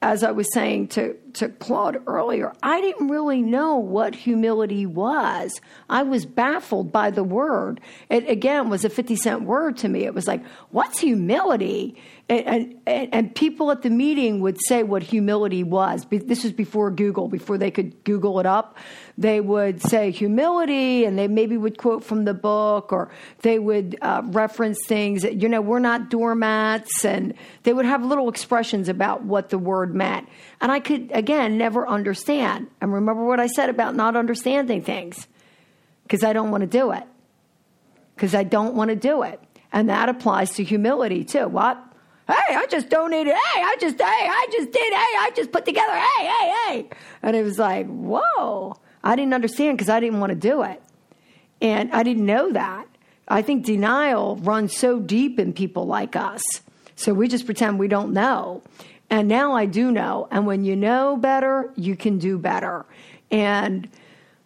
[0.03, 5.61] as I was saying to, to Claude earlier, I didn't really know what humility was.
[5.91, 7.81] I was baffled by the word.
[8.09, 10.05] It again was a 50 cent word to me.
[10.05, 12.01] It was like, what's humility?
[12.29, 16.07] And, and, and people at the meeting would say what humility was.
[16.11, 18.77] This was before Google, before they could Google it up.
[19.19, 23.11] They would say humility, and they maybe would quote from the book, or
[23.41, 25.25] they would uh, reference things.
[25.25, 29.95] You know, we're not doormats, and they would have little expressions about what the word
[29.95, 30.29] meant.
[30.61, 32.67] And I could, again, never understand.
[32.83, 35.27] And remember what I said about not understanding things,
[36.03, 37.05] because I don't want to do it.
[38.15, 39.41] Because I don't want to do it.
[39.73, 41.49] And that applies to humility too.
[41.49, 41.83] What?
[42.29, 43.33] Hey, I just donated.
[43.33, 44.93] Hey, I just, hey, I just did.
[44.93, 45.93] Hey, I just put together.
[45.93, 46.89] Hey, hey, hey.
[47.23, 48.77] And it was like, whoa.
[49.07, 50.83] I didn't understand because I didn't want to do it.
[51.63, 52.89] And I didn't know that.
[53.29, 56.43] I think denial runs so deep in people like us.
[56.97, 58.65] So we just pretend we don't know.
[59.09, 60.27] And now I do know.
[60.33, 62.85] And when you know better, you can do better.
[63.31, 63.89] And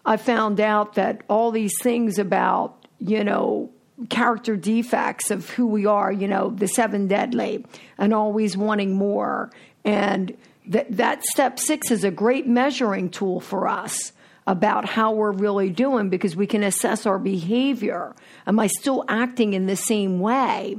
[0.04, 3.70] I found out that all these things about, you know,
[4.11, 7.64] character defects of who we are, you know, the seven deadly,
[7.96, 9.50] and always wanting more.
[9.86, 10.36] And
[10.66, 14.12] that, that step six is a great measuring tool for us
[14.47, 18.14] about how we're really doing because we can assess our behavior.
[18.47, 20.76] Am I still acting in the same way?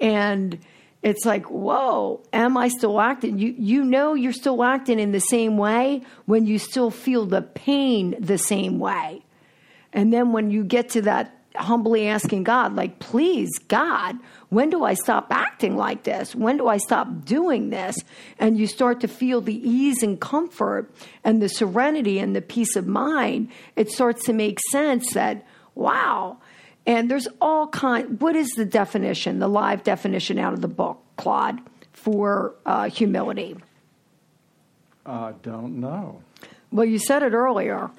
[0.00, 0.58] And
[1.02, 3.38] it's like, whoa, am I still acting?
[3.38, 7.42] You, you know you're still acting in the same way when you still feel the
[7.42, 9.24] pain the same way.
[9.92, 14.16] And then when you get to that humbly asking God, like, please, God,
[14.52, 16.34] when do I stop acting like this?
[16.34, 17.96] When do I stop doing this?
[18.38, 20.90] And you start to feel the ease and comfort
[21.24, 23.48] and the serenity and the peace of mind.
[23.76, 26.36] It starts to make sense that, wow.
[26.84, 28.20] And there's all kind.
[28.20, 31.58] What is the definition, the live definition out of the book, Claude,
[31.94, 33.56] for uh, humility?
[35.06, 36.20] I don't know.
[36.70, 37.90] Well, you said it earlier.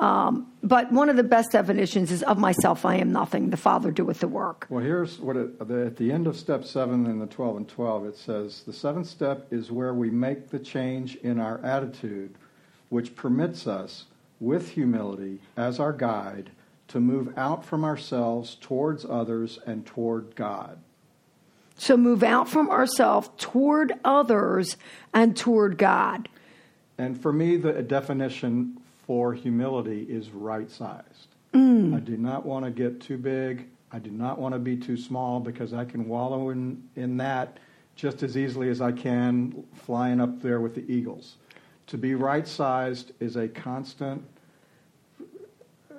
[0.00, 3.50] Um, but one of the best definitions is of myself, I am nothing.
[3.50, 4.66] The Father doeth the work.
[4.68, 7.68] Well, here's what it, the, at the end of step seven in the 12 and
[7.68, 12.34] 12, it says the seventh step is where we make the change in our attitude,
[12.88, 14.06] which permits us,
[14.40, 16.50] with humility as our guide,
[16.88, 20.78] to move out from ourselves towards others and toward God.
[21.76, 24.76] So move out from ourselves toward others
[25.14, 26.28] and toward God.
[26.98, 28.81] And for me, the definition
[29.12, 31.28] for humility is right sized.
[31.52, 33.68] I do not want to get too big.
[33.92, 37.58] I do not want to be too small because I can wallow in, in that
[37.94, 41.36] just as easily as I can flying up there with the eagles.
[41.88, 44.24] To be right sized is a constant
[45.90, 45.94] uh,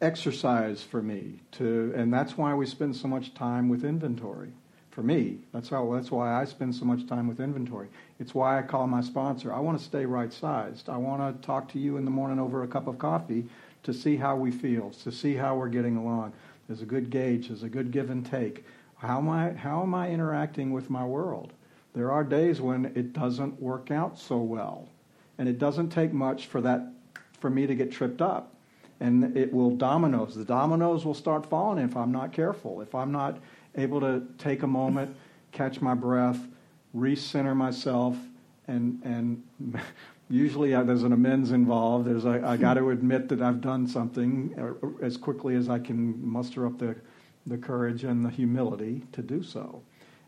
[0.00, 4.52] exercise for me to and that's why we spend so much time with inventory
[4.94, 5.38] for me.
[5.52, 7.88] That's how that's why i spend so much time with inventory.
[8.20, 9.52] It's why i call my sponsor.
[9.52, 12.38] I want to stay right sized i want to talk to you in the morning
[12.38, 13.44] over a cup of coffee
[13.82, 16.32] to see how we feel to see how we're getting along.
[16.68, 18.64] There's a good gauge there's a good give and take.
[18.96, 21.52] How am i how am i interacting with my world?
[21.94, 24.88] There are days when it doesn't work out so well
[25.38, 26.92] and it doesn't take much for that
[27.40, 28.54] for me to get tripped up
[29.00, 30.36] and it will dominoes.
[30.36, 33.38] The dominoes will start falling if I'm not careful, if I'm not
[33.76, 35.16] able to take a moment
[35.54, 36.38] catch my breath,
[36.94, 38.16] recenter myself,
[38.68, 39.42] and and
[40.28, 42.06] usually uh, there's an amends involved.
[42.06, 45.78] There's I, I got to admit that I've done something uh, as quickly as I
[45.78, 46.94] can muster up the
[47.46, 49.80] the courage and the humility to do so,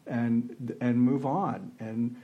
[0.06, 2.16] and and move on and.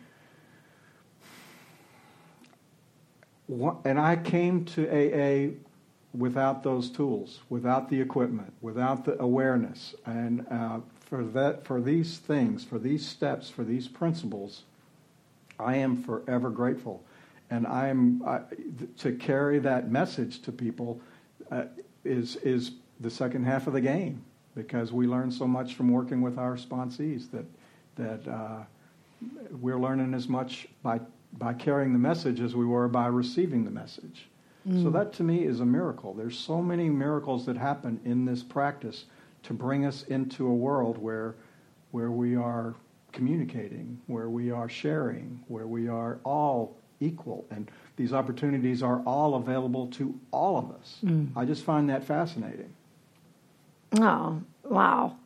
[3.85, 5.51] And I came to AA
[6.16, 10.79] without those tools, without the equipment, without the awareness, and uh,
[11.12, 14.62] for that, for these things, for these steps, for these principles,
[15.58, 17.04] I am forever grateful,
[17.50, 18.40] and I am I,
[18.96, 21.02] to carry that message to people
[21.50, 21.64] uh,
[22.02, 26.22] is is the second half of the game because we learn so much from working
[26.22, 27.44] with our sponsees that
[27.96, 28.62] that uh,
[29.60, 30.98] we're learning as much by
[31.34, 34.28] by carrying the message as we were by receiving the message.
[34.82, 36.14] So that to me is a miracle.
[36.14, 39.04] There's so many miracles that happen in this practice
[39.45, 41.34] to bring us into a world where
[41.90, 42.74] where we are
[43.12, 49.34] communicating, where we are sharing, where we are all equal and these opportunities are all
[49.34, 50.99] available to all of us.
[51.05, 51.28] Mm.
[51.36, 52.72] I just find that fascinating.
[54.01, 55.16] Oh, wow.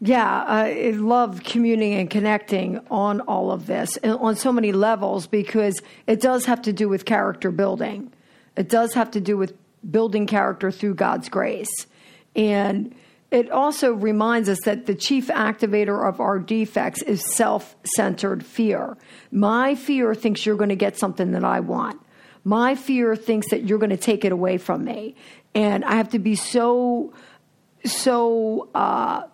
[0.00, 5.80] Yeah, I love communing and connecting on all of this on so many levels because
[6.06, 8.12] it does have to do with character building.
[8.56, 9.54] It does have to do with
[9.90, 11.86] building character through God's grace.
[12.36, 12.94] And
[13.34, 18.96] it also reminds us that the chief activator of our defects is self centered fear.
[19.32, 22.00] My fear thinks you're going to get something that I want.
[22.44, 25.16] My fear thinks that you're going to take it away from me.
[25.52, 27.12] And I have to be so,
[27.84, 29.24] so, uh,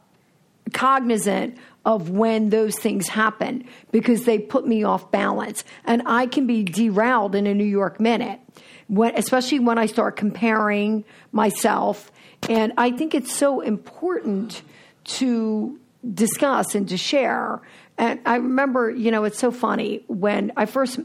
[0.73, 6.47] cognizant of when those things happen because they put me off balance and I can
[6.47, 8.41] be derailed in a New York minute
[8.89, 12.11] when, especially when I start comparing myself
[12.49, 14.63] and I think it's so important
[15.05, 15.79] to
[16.15, 17.61] discuss and to share
[17.99, 21.01] and I remember you know it's so funny when I first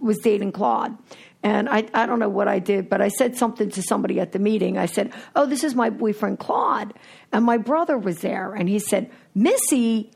[0.00, 0.96] was dating Claude
[1.44, 4.32] and I, I don't know what I did, but I said something to somebody at
[4.32, 4.78] the meeting.
[4.78, 6.94] I said, Oh, this is my boyfriend Claude.
[7.32, 10.10] And my brother was there and he said, Missy,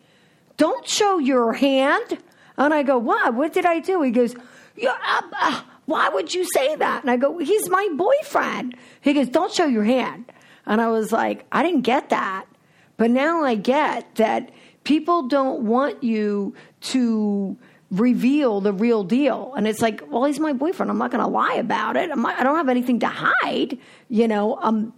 [0.57, 2.18] don't show your hand.
[2.57, 3.34] And I go, What?
[3.34, 4.01] What did I do?
[4.01, 4.34] He goes,
[4.74, 7.03] yeah, uh, uh, Why would you say that?
[7.03, 8.76] And I go, He's my boyfriend.
[9.03, 10.32] He goes, Don't show your hand.
[10.69, 12.47] And I was like, I didn't get that.
[12.99, 14.51] But now I get that
[14.85, 17.57] people don't want you to
[17.91, 19.55] reveal the real deal.
[19.57, 20.91] And it's like, well, he's my boyfriend.
[20.91, 22.11] I'm not going to lie about it.
[22.11, 23.79] I'm not, I don't have anything to hide.
[24.09, 24.93] You know, I'm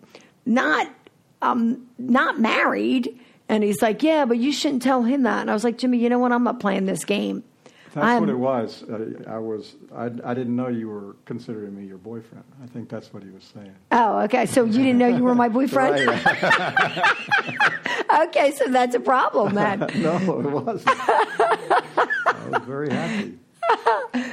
[0.45, 0.89] not,
[1.41, 3.19] I'm not married.
[3.49, 5.41] And he's like, yeah, but you shouldn't tell him that.
[5.41, 6.33] And I was like, Jimmy, you know what?
[6.33, 7.45] I'm not playing this game.
[7.95, 8.83] That's I'm- what it was.
[8.85, 9.75] Uh, I was.
[9.95, 12.45] I, I didn't know you were considering me your boyfriend.
[12.63, 13.75] I think that's what he was saying.
[13.91, 14.47] Oh, okay.
[14.47, 16.09] So you didn't know you were my boyfriend?
[18.23, 19.81] okay, so that's a problem then.
[19.97, 20.97] no, it wasn't.
[20.99, 23.39] I was very happy.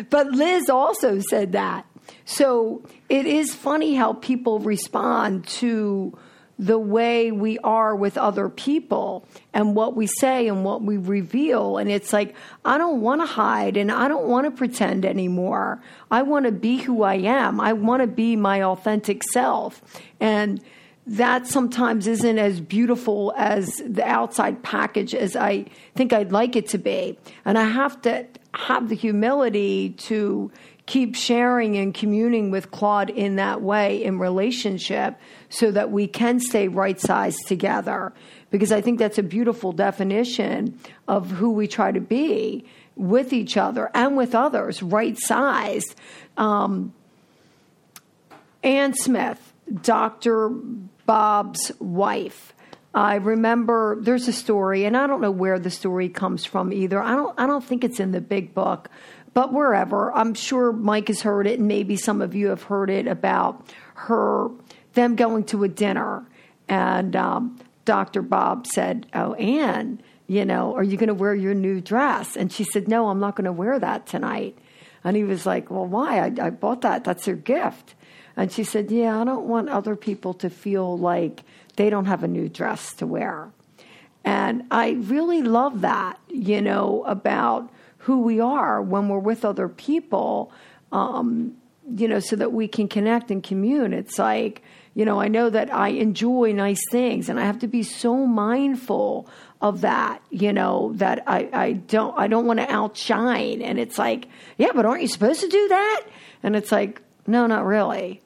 [0.10, 1.86] But Liz also said that.
[2.26, 6.18] So it is funny how people respond to
[6.60, 11.78] the way we are with other people and what we say and what we reveal.
[11.78, 12.36] And it's like,
[12.66, 15.82] I don't want to hide and I don't want to pretend anymore.
[16.10, 17.60] I want to be who I am.
[17.60, 19.82] I want to be my authentic self.
[20.20, 20.62] And
[21.05, 26.68] that sometimes isn't as beautiful as the outside package as I think I'd like it
[26.70, 27.18] to be.
[27.45, 30.51] And I have to have the humility to
[30.88, 35.16] keep sharing and communing with Claude in that way in relationship
[35.50, 38.14] so that we can stay right sized together.
[38.50, 42.66] Because I think that's a beautiful definition of who we try to be
[42.96, 45.94] with each other and with others, right sized.
[46.38, 46.94] Um,
[48.64, 50.50] Anne Smith, Dr.
[51.06, 52.54] Bob's wife.
[52.94, 57.02] I remember there's a story, and I don't know where the story comes from either.
[57.02, 58.90] I don't I don't think it's in the big book,
[59.38, 60.12] but wherever.
[60.14, 63.68] I'm sure Mike has heard it, and maybe some of you have heard it about
[63.94, 64.50] her
[64.96, 66.26] them going to a dinner,
[66.68, 68.24] and um, Dr.
[68.24, 72.52] Bob said, "Oh, Anne, you know, are you going to wear your new dress?" And
[72.52, 74.58] she said, "No, I'm not going to wear that tonight."
[75.04, 76.18] And he was like, "Well, why?
[76.18, 77.04] I, I bought that.
[77.04, 77.94] That's your gift."
[78.36, 81.44] And she said, Yeah, I don't want other people to feel like
[81.76, 83.52] they don't have a new dress to wear.
[84.26, 87.70] And I really love that, you know, about
[88.08, 90.51] who we are when we're with other people,
[90.91, 91.55] um,
[91.95, 93.93] you know, so that we can connect and commune.
[93.93, 94.62] It's like,
[94.93, 98.26] you know, I know that I enjoy nice things and I have to be so
[98.26, 99.30] mindful
[99.62, 103.62] of that, you know, that I, I don't I don't want to outshine.
[103.62, 104.28] And it's like,
[104.58, 106.01] yeah, but aren't you supposed to do that?
[106.43, 108.22] And it's like, no, not really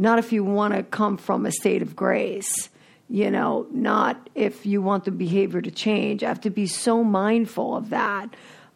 [0.00, 2.70] not if you want to come from a state of grace.
[3.08, 6.22] you know, not if you want the behavior to change.
[6.22, 8.28] I have to be so mindful of that.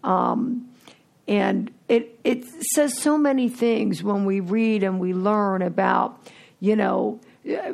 [0.05, 0.69] Um,
[1.29, 2.45] and it it
[2.75, 6.19] says so many things when we read and we learn about,
[6.61, 7.21] you know,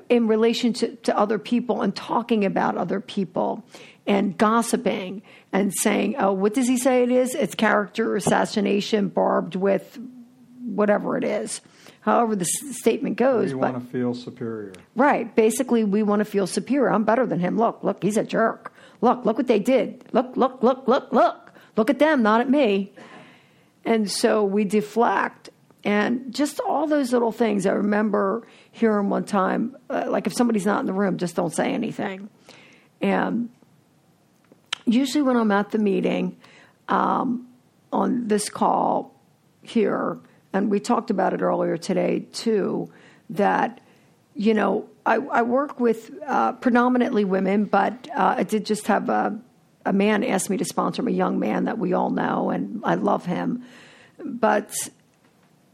[0.09, 3.65] in relation to, to other people and talking about other people
[4.07, 5.23] and gossiping
[5.53, 7.35] and saying, oh, what does he say it is?
[7.35, 9.99] It's character assassination barbed with
[10.65, 11.61] whatever it is.
[12.01, 13.53] However, the s- statement goes.
[13.53, 14.73] But- want to feel superior.
[14.97, 15.35] Right.
[15.35, 16.91] Basically, we want to feel superior.
[16.91, 17.59] I'm better than him.
[17.59, 18.73] Look, look, he's a jerk.
[19.01, 20.05] Look, look what they did.
[20.13, 21.48] Look, look, look, look, look.
[21.79, 22.93] Look at them, not at me.
[23.85, 25.51] And so we deflect.
[25.85, 27.67] And just all those little things.
[27.67, 31.55] I remember hearing one time, uh, like if somebody's not in the room, just don't
[31.55, 32.31] say anything.
[33.01, 33.51] And
[34.87, 36.37] usually when I'm at the meeting
[36.89, 37.47] um,
[37.93, 39.15] on this call
[39.63, 40.19] here,
[40.53, 42.91] and we talked about it earlier today too,
[43.31, 43.81] that,
[44.35, 49.09] you know, I, I work with uh, predominantly women, but uh, I did just have
[49.09, 49.39] a,
[49.89, 52.83] a man asked me to sponsor him, a young man that we all know, and
[52.85, 53.65] I love him.
[54.23, 54.75] But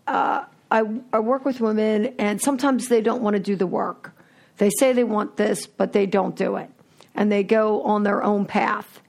[0.06, 4.12] uh, I, I work with women, and sometimes they don't want to do the work.
[4.58, 6.70] They say they want this, but they don't do it.
[7.14, 9.00] And they go on their own path.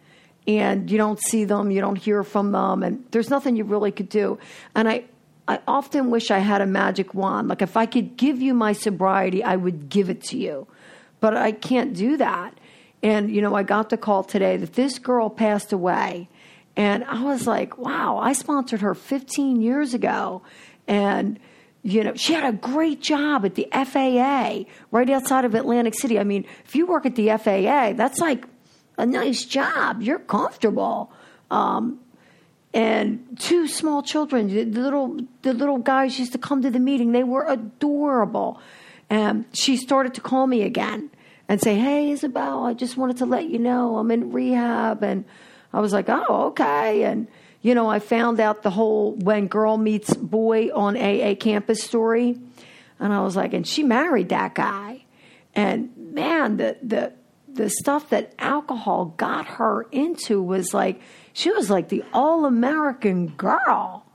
[0.48, 3.92] And you don't see them, you don't hear from them, and there's nothing you really
[3.92, 4.38] could do.
[4.76, 5.06] And I,
[5.48, 7.48] I often wish I had a magic wand.
[7.48, 10.68] Like if I could give you my sobriety, I would give it to you.
[11.20, 12.60] But I can't do that.
[13.06, 16.28] And, you know, I got the call today that this girl passed away.
[16.76, 20.42] And I was like, wow, I sponsored her 15 years ago.
[20.88, 21.40] And,
[21.84, 26.18] you know, she had a great job at the FAA right outside of Atlantic City.
[26.18, 28.44] I mean, if you work at the FAA, that's like
[28.98, 30.02] a nice job.
[30.02, 31.14] You're comfortable.
[31.52, 32.00] Um,
[32.74, 37.12] and two small children, the little the little guys used to come to the meeting.
[37.12, 38.60] They were adorable.
[39.12, 41.12] And she started to call me again
[41.48, 45.26] and say, "Hey, Isabel, I just wanted to let you know I'm in rehab." And
[45.74, 47.28] I was like, "Oh, okay." And
[47.62, 52.38] you know, I found out the whole when girl meets boy on AA campus story,
[53.00, 55.06] and I was like, "And she married that guy."
[55.56, 57.14] And man, the the
[57.56, 61.02] the stuff that alcohol got her into was like
[61.34, 64.06] she was like the all American girl.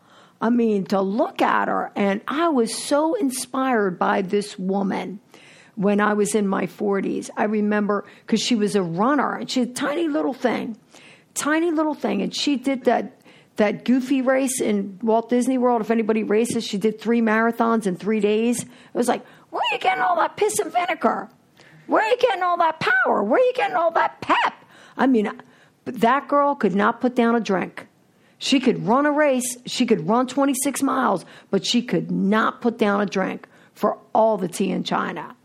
[0.43, 5.21] I mean, to look at her, and I was so inspired by this woman
[5.81, 7.31] when I was in my 40s.
[7.39, 10.77] I remember because she was a runner and she a tiny little thing,
[11.33, 13.17] tiny little thing, and she did that
[13.57, 15.81] that goofy race in Walt Disney World.
[15.81, 18.63] If anybody races, she did three marathons in three days.
[18.63, 21.31] It was like, where are you getting all that piss and vinegar?
[21.87, 23.23] Where are you getting all that power?
[23.23, 24.55] Where are you getting all that pep?
[24.99, 25.31] I mean,
[25.85, 27.87] that girl could not put down a drink.
[28.37, 32.77] She could run a race, she could run 26 miles, but she could not put
[32.77, 35.37] down a drink for all the tea in China.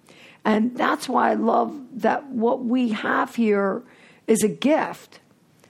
[0.45, 3.81] And that's why I love that what we have here
[4.27, 5.19] is a gift,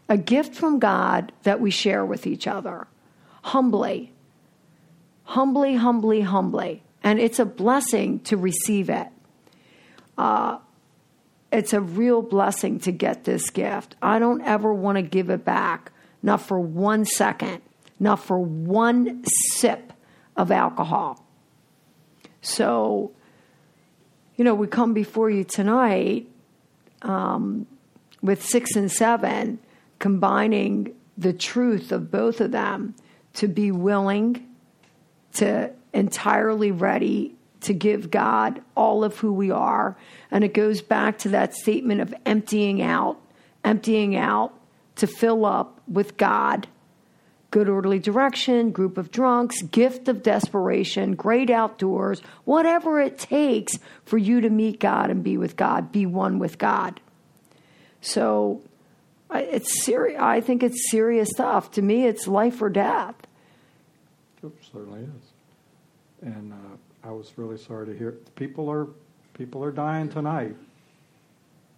[0.09, 2.87] a gift from God that we share with each other
[3.41, 4.11] humbly,
[5.23, 6.83] humbly, humbly, humbly.
[7.03, 9.07] And it's a blessing to receive it.
[10.17, 10.57] Uh,
[11.51, 13.95] it's a real blessing to get this gift.
[14.01, 15.91] I don't ever want to give it back,
[16.23, 17.61] not for one second,
[17.99, 19.93] not for one sip
[20.35, 21.23] of alcohol.
[22.41, 23.11] So,
[24.35, 26.27] you know, we come before you tonight
[27.01, 27.65] um,
[28.21, 29.59] with six and seven,
[29.99, 32.95] combining the truth of both of them
[33.33, 34.45] to be willing,
[35.33, 39.97] to entirely ready to give God all of who we are.
[40.31, 43.19] And it goes back to that statement of emptying out,
[43.63, 44.53] emptying out
[44.97, 46.67] to fill up with God.
[47.55, 54.17] Good orderly direction, group of drunks, gift of desperation, great outdoors, whatever it takes for
[54.17, 56.99] you to meet God and be with God, be one with God.
[58.01, 58.61] So
[59.33, 60.19] it's serious.
[60.19, 61.71] I think it's serious stuff.
[61.71, 63.15] To me, it's life or death.
[64.43, 66.27] It certainly is.
[66.27, 68.17] And uh, I was really sorry to hear.
[68.35, 68.89] People are
[69.33, 70.57] people are dying tonight.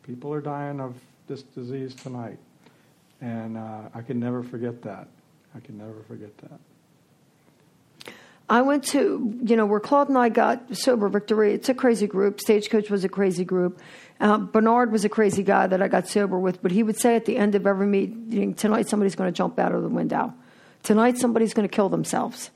[0.01, 0.95] People are dying of
[1.27, 2.39] this disease tonight,
[3.21, 5.07] and uh, I can never forget that.
[5.57, 6.59] I can never forget that.
[8.49, 11.53] I went to, you know, where Claude and I got sober victory.
[11.53, 12.39] It's a crazy group.
[12.39, 13.81] Stagecoach was a crazy group.
[14.21, 17.15] Uh, Bernard was a crazy guy that I got sober with, but he would say
[17.15, 20.33] at the end of every meeting, tonight somebody's going to jump out of the window.
[20.83, 22.51] Tonight somebody's going to kill themselves.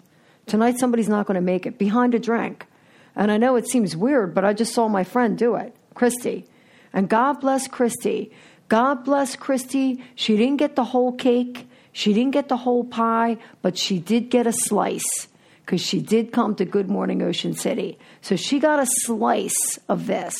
[0.45, 2.67] Tonight somebody's not going to make it behind a drink.
[3.15, 6.45] And I know it seems weird, but I just saw my friend do it, Christy.
[6.93, 8.31] And God bless Christy.
[8.69, 10.03] God bless Christy.
[10.15, 11.67] She didn't get the whole cake.
[11.91, 15.27] She didn't get the whole pie, but she did get a slice
[15.65, 17.97] because she did come to Good Morning Ocean City.
[18.21, 20.35] So she got a slice of this,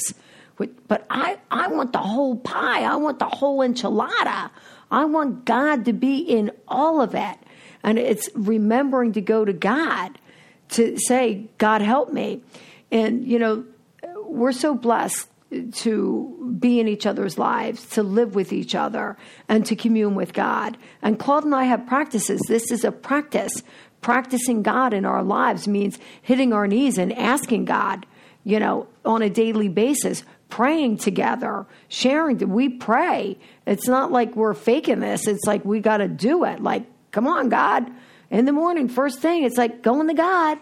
[0.58, 2.84] But, I, I want the whole pie.
[2.84, 4.52] I want the whole enchilada.
[4.91, 7.38] I want God to be in all of it.
[7.84, 10.18] And it's remembering to go to God
[10.70, 12.43] to say, God, help me.
[12.91, 13.66] And, you know,
[14.26, 15.28] we're so blessed
[15.74, 19.18] to be in each other's lives, to live with each other,
[19.49, 20.78] and to commune with God.
[21.02, 22.41] And Claude and I have practices.
[22.47, 23.52] This is a practice.
[24.02, 28.06] Practicing God in our lives means hitting our knees and asking God,
[28.43, 32.38] you know, on a daily basis, praying together, sharing.
[32.49, 33.38] We pray.
[33.68, 35.28] It's not like we're faking this.
[35.28, 36.64] It's like we got to do it.
[36.64, 37.91] Like, come on, God.
[38.30, 40.58] In the morning, first thing, it's like going to God.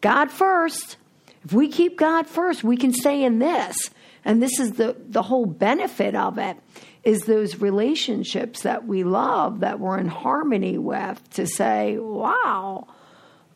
[0.00, 0.96] God first.
[1.44, 3.90] If we keep God first, we can stay in this.
[4.24, 6.56] And this is the, the whole benefit of it
[7.02, 12.86] is those relationships that we love, that we're in harmony with, to say, wow.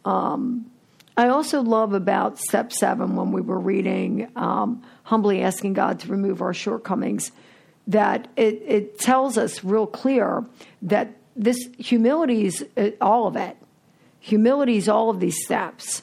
[0.05, 0.71] Um,
[1.17, 6.09] I also love about step seven when we were reading, um, humbly asking God to
[6.09, 7.33] remove our shortcomings,
[7.87, 10.45] that it, it tells us real clear
[10.83, 13.57] that this humility is uh, all of it.
[14.21, 16.03] Humility is all of these steps.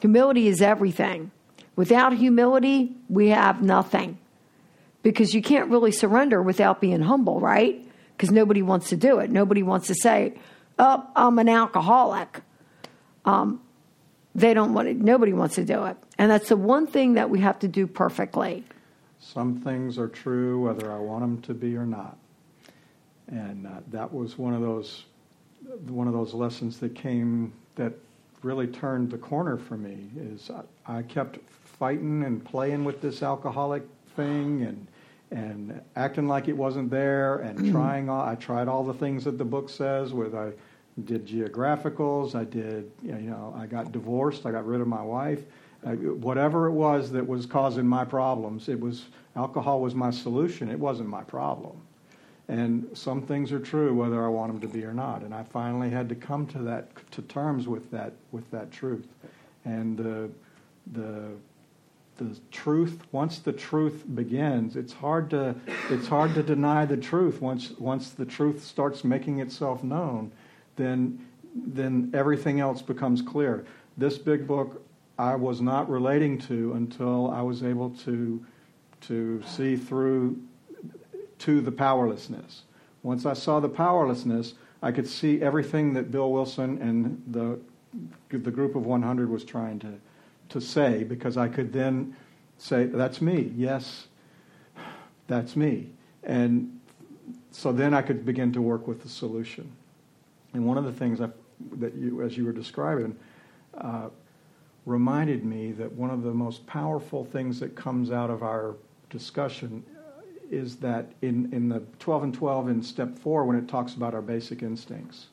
[0.00, 1.30] Humility is everything.
[1.76, 4.18] Without humility, we have nothing.
[5.02, 7.86] Because you can't really surrender without being humble, right?
[8.16, 9.30] Because nobody wants to do it.
[9.30, 10.34] Nobody wants to say,
[10.78, 12.42] Oh, I'm an alcoholic.
[13.24, 13.60] Um,
[14.34, 14.96] they don't want it.
[14.96, 15.96] Nobody wants to do it.
[16.18, 18.64] And that's the one thing that we have to do perfectly.
[19.20, 22.18] Some things are true whether I want them to be or not.
[23.28, 25.04] And uh, that was one of those
[25.88, 27.92] one of those lessons that came that
[28.42, 30.50] really turned the corner for me is
[30.86, 31.38] I, I kept
[31.78, 33.82] fighting and playing with this alcoholic
[34.14, 34.86] thing and
[35.32, 39.38] and acting like it wasn't there and trying all, I tried all the things that
[39.38, 40.52] the book says with I
[41.04, 45.40] did geographicals I did you know I got divorced I got rid of my wife.
[45.84, 49.06] Uh, whatever it was that was causing my problems it was
[49.36, 50.68] alcohol was my solution.
[50.68, 51.76] It wasn't my problem.
[52.48, 55.22] And some things are true whether I want them to be or not.
[55.22, 59.06] And I finally had to come to that to terms with that with that truth.
[59.64, 60.30] And the
[60.92, 61.30] the
[62.18, 65.54] the truth once the truth begins it's hard to
[65.90, 67.40] it's hard to deny the truth.
[67.40, 70.30] Once once the truth starts making itself known
[70.76, 71.18] then
[71.54, 73.64] then everything else becomes clear.
[73.96, 74.82] This big book
[75.18, 78.44] I was not relating to until I was able to
[79.02, 80.40] to see through
[81.38, 82.62] to the powerlessness.
[83.02, 87.58] Once I saw the powerlessness I could see everything that Bill Wilson and the
[88.30, 89.92] the group of 100 was trying to
[90.50, 92.14] to say because I could then
[92.58, 93.52] say, That's me.
[93.56, 94.06] Yes,
[95.26, 95.90] that's me.
[96.22, 96.80] And
[97.50, 99.70] so then I could begin to work with the solution.
[100.52, 101.28] And one of the things I,
[101.78, 103.16] that you, as you were describing,
[103.76, 104.08] uh,
[104.84, 108.76] reminded me that one of the most powerful things that comes out of our
[109.10, 109.84] discussion
[110.50, 114.14] is that in, in the 12 and 12 in step four, when it talks about
[114.14, 115.26] our basic instincts,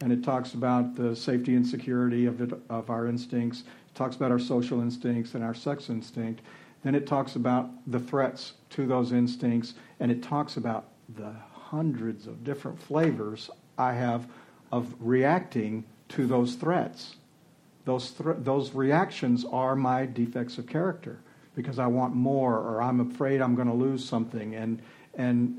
[0.00, 3.64] and it talks about the safety and security of, it, of our instincts,
[3.96, 6.42] talks about our social instincts and our sex instinct,
[6.84, 12.26] then it talks about the threats to those instincts, and it talks about the hundreds
[12.26, 14.28] of different flavors I have
[14.70, 17.16] of reacting to those threats.
[17.84, 21.20] Those, those reactions are my defects of character
[21.54, 24.54] because I want more or I'm afraid I'm going to lose something.
[24.54, 24.82] And,
[25.14, 25.58] and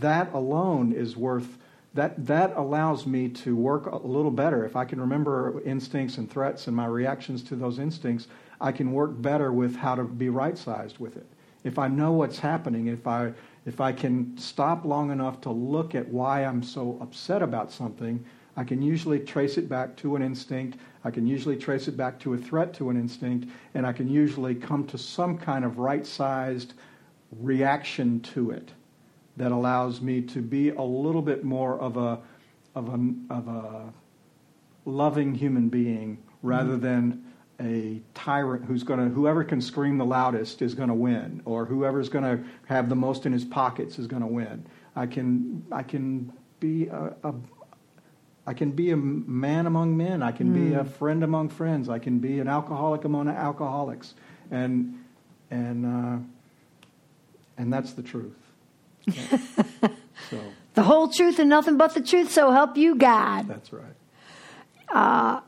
[0.00, 1.58] that alone is worth,
[1.94, 4.64] that, that allows me to work a little better.
[4.64, 8.28] If I can remember instincts and threats and my reactions to those instincts,
[8.60, 11.26] I can work better with how to be right sized with it.
[11.64, 13.32] If I know what's happening, if I,
[13.66, 18.24] if I can stop long enough to look at why I'm so upset about something,
[18.56, 20.78] I can usually trace it back to an instinct.
[21.04, 24.08] I can usually trace it back to a threat to an instinct, and I can
[24.08, 26.74] usually come to some kind of right sized
[27.40, 28.72] reaction to it
[29.38, 32.18] that allows me to be a little bit more of a,
[32.74, 33.92] of a, of a
[34.84, 37.24] loving human being rather than
[37.60, 41.64] a tyrant who's going to whoever can scream the loudest is going to win or
[41.64, 44.64] whoever's going to have the most in his pockets is going to win
[44.94, 47.34] i can i can be a, a
[48.48, 50.22] I can be a man among men.
[50.22, 51.90] I can be a friend among friends.
[51.90, 54.14] I can be an alcoholic among alcoholics,
[54.50, 55.04] and
[55.50, 56.16] and uh,
[57.58, 58.37] and that's the truth.
[59.12, 60.38] So
[60.74, 63.48] The whole truth and nothing but the truth, so help you God.
[63.48, 65.42] that's right.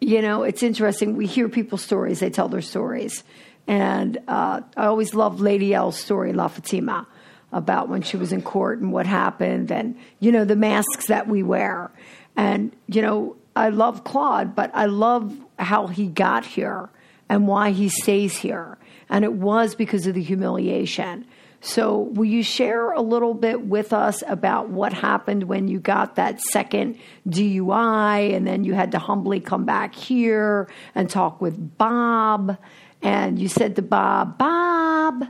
[0.00, 1.16] You know, it's interesting.
[1.16, 3.22] We hear people's stories, they tell their stories.
[3.66, 7.06] And uh, I always love Lady L's story, La Fatima,
[7.52, 11.28] about when she was in court and what happened and, you know, the masks that
[11.28, 11.90] we wear.
[12.34, 16.88] And, you know, I love Claude, but I love how he got here
[17.28, 18.78] and why he stays here.
[19.10, 21.26] and it was because of the humiliation.
[21.62, 26.16] So, will you share a little bit with us about what happened when you got
[26.16, 26.98] that second
[27.28, 32.56] DUI and then you had to humbly come back here and talk with Bob?
[33.02, 35.26] And you said to Bob, Bob,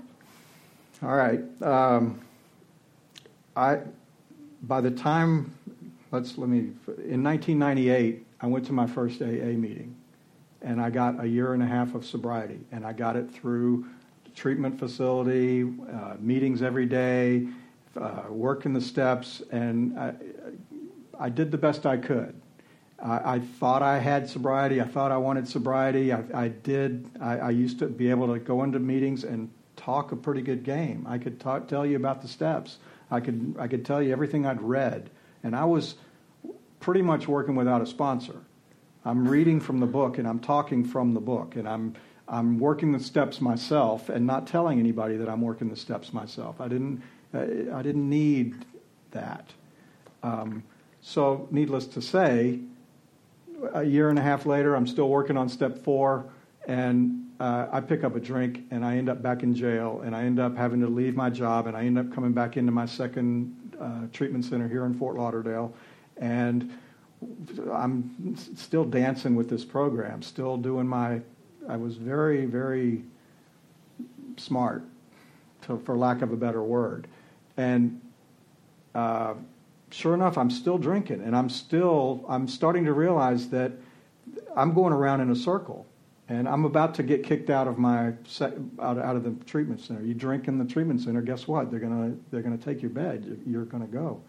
[1.03, 1.41] All right.
[1.62, 2.20] Um,
[3.57, 3.81] I
[4.62, 5.53] by the time
[6.12, 6.59] let's let me
[7.09, 9.95] in 1998 I went to my first AA meeting,
[10.62, 13.87] and I got a year and a half of sobriety, and I got it through
[14.41, 15.62] treatment facility,
[15.93, 17.47] uh, meetings every day,
[18.01, 20.14] uh, work in the steps, and I,
[21.18, 22.34] I did the best I could.
[23.03, 24.80] I, I thought I had sobriety.
[24.80, 26.11] I thought I wanted sobriety.
[26.11, 27.11] I, I did.
[27.20, 31.07] I, used to be able to go into meetings and talk a pretty good game.
[31.07, 32.78] I could talk, tell you about the steps.
[33.11, 35.11] I could I could tell you everything I'd read,
[35.43, 35.97] and I was
[36.78, 38.41] pretty much working without a sponsor.
[39.05, 41.95] I'm reading from the book and I'm talking from the book and I'm
[42.31, 46.61] I'm working the steps myself and not telling anybody that I'm working the steps myself.
[46.61, 47.03] I didn't
[47.35, 47.41] uh,
[47.74, 48.55] I didn't need
[49.11, 49.53] that.
[50.22, 50.62] Um,
[51.01, 52.61] so, needless to say,
[53.72, 56.26] a year and a half later, I'm still working on step four,
[56.66, 60.14] and uh, I pick up a drink, and I end up back in jail, and
[60.14, 62.72] I end up having to leave my job, and I end up coming back into
[62.72, 65.74] my second uh, treatment center here in Fort Lauderdale,
[66.18, 66.72] and
[67.72, 71.22] I'm still dancing with this program, still doing my.
[71.69, 73.05] I was very, very
[74.37, 74.85] smart,
[75.63, 77.07] to, for lack of a better word,
[77.57, 78.01] and.
[78.95, 79.35] Uh,
[79.91, 83.73] sure enough, I'm still drinking, and I'm still I'm starting to realize that
[84.57, 85.87] I'm going around in a circle,
[86.29, 88.13] and I'm about to get kicked out of my
[88.81, 90.03] out, out of the treatment center.
[90.03, 91.71] You drink in the treatment center, guess what?
[91.71, 93.41] They're gonna they're gonna take your bed.
[93.47, 94.21] You're gonna go.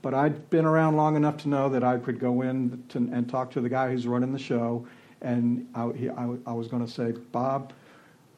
[0.00, 3.28] But I'd been around long enough to know that I could go in to, and
[3.28, 4.86] talk to the guy who's running the show,
[5.20, 7.72] and I, he, I, I was going to say, Bob,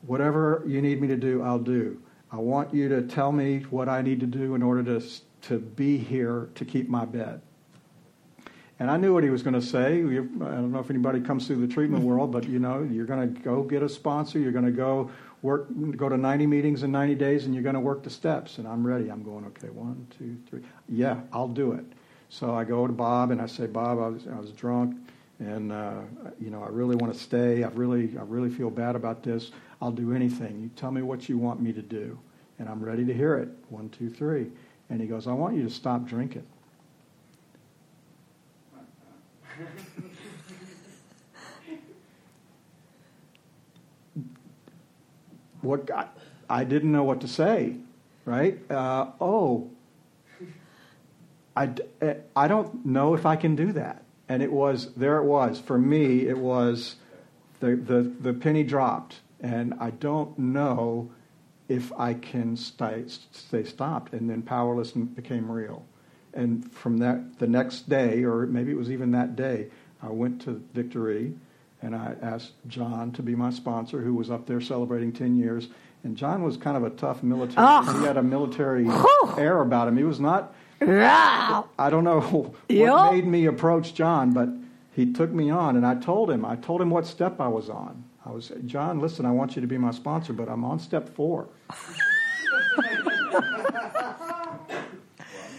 [0.07, 2.01] whatever you need me to do, I'll do.
[2.33, 5.07] I want you to tell me what I need to do in order to
[5.43, 7.41] to be here to keep my bed.
[8.79, 10.01] And I knew what he was going to say.
[10.01, 13.35] I don't know if anybody comes through the treatment world, but you know, you're going
[13.35, 14.39] to go get a sponsor.
[14.39, 15.11] You're going to go
[15.43, 18.57] work, go to 90 meetings in 90 days, and you're going to work the steps.
[18.59, 19.11] And I'm ready.
[19.11, 20.63] I'm going, okay, one, two, three.
[20.89, 21.85] Yeah, I'll do it.
[22.31, 24.97] So I go to Bob and I say, Bob, I was, I was drunk,
[25.41, 26.01] and uh,
[26.39, 27.65] you know, I really want to stay.
[27.65, 29.51] I really, I really feel bad about this.
[29.83, 30.61] I'll do anything.
[30.61, 32.19] You tell me what you want me to do,
[32.59, 33.49] and I'm ready to hear it.
[33.71, 34.47] One, two, three.
[34.91, 36.47] And he goes, I want you to stop drinking.
[45.63, 46.19] what got,
[46.49, 47.77] I didn't know what to say,
[48.25, 48.59] right?
[48.71, 49.71] Uh, oh,
[51.57, 51.71] I,
[52.35, 54.03] I don't know if I can do that.
[54.31, 55.59] And it was, there it was.
[55.59, 56.95] For me, it was,
[57.59, 59.17] the, the, the penny dropped.
[59.41, 61.11] And I don't know
[61.69, 64.13] if I can stay, stay stopped.
[64.13, 65.85] And then powerlessness became real.
[66.33, 69.67] And from that, the next day, or maybe it was even that day,
[70.01, 71.35] I went to Victory
[71.83, 75.71] and I asked John to be my sponsor, who was up there celebrating 10 years.
[76.05, 77.57] And John was kind of a tough military.
[77.59, 77.99] Oh.
[77.99, 79.35] He had a military Whew.
[79.37, 79.97] air about him.
[79.97, 80.55] He was not.
[80.83, 83.13] I don't know what Yep.
[83.13, 84.49] made me approach John, but
[84.93, 86.45] he took me on, and I told him.
[86.45, 88.05] I told him what step I was on.
[88.25, 91.09] I was, John, listen, I want you to be my sponsor, but I'm on step
[91.09, 91.49] four.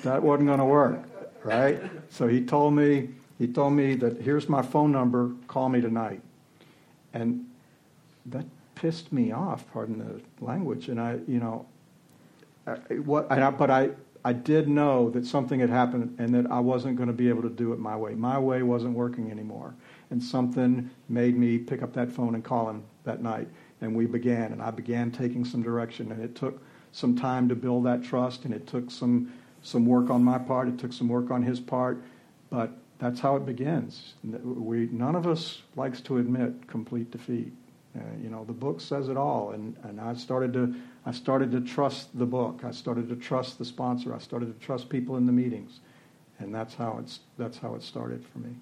[0.04, 1.00] that wasn't going to work,
[1.44, 1.82] right?
[2.10, 3.10] So he told me,
[3.40, 6.22] he told me that here's my phone number, call me tonight.
[7.14, 7.46] And
[8.28, 8.46] that
[8.76, 10.88] pissed me off, pardon the language.
[10.90, 11.66] And I, you know,
[12.68, 12.74] I,
[13.06, 13.90] what, and I, but I,
[14.24, 17.42] I did know that something had happened and that I wasn't going to be able
[17.42, 18.14] to do it my way.
[18.14, 19.74] My way wasn't working anymore.
[20.12, 23.48] And something made me pick up that phone and call him that night.
[23.82, 26.12] And we began, and I began taking some direction.
[26.12, 26.62] And it took
[26.92, 30.68] some time to build that trust, and it took some, some work on my part,
[30.68, 32.04] it took some work on his part.
[32.50, 34.14] But that's how it begins.
[34.24, 37.54] We, none of us likes to admit complete defeat.
[37.96, 41.52] Uh, you know, the book says it all, and, and I started to I started
[41.52, 42.62] to trust the book.
[42.64, 44.14] I started to trust the sponsor.
[44.14, 45.80] I started to trust people in the meetings,
[46.40, 48.56] and that's how it's that's how it started for me.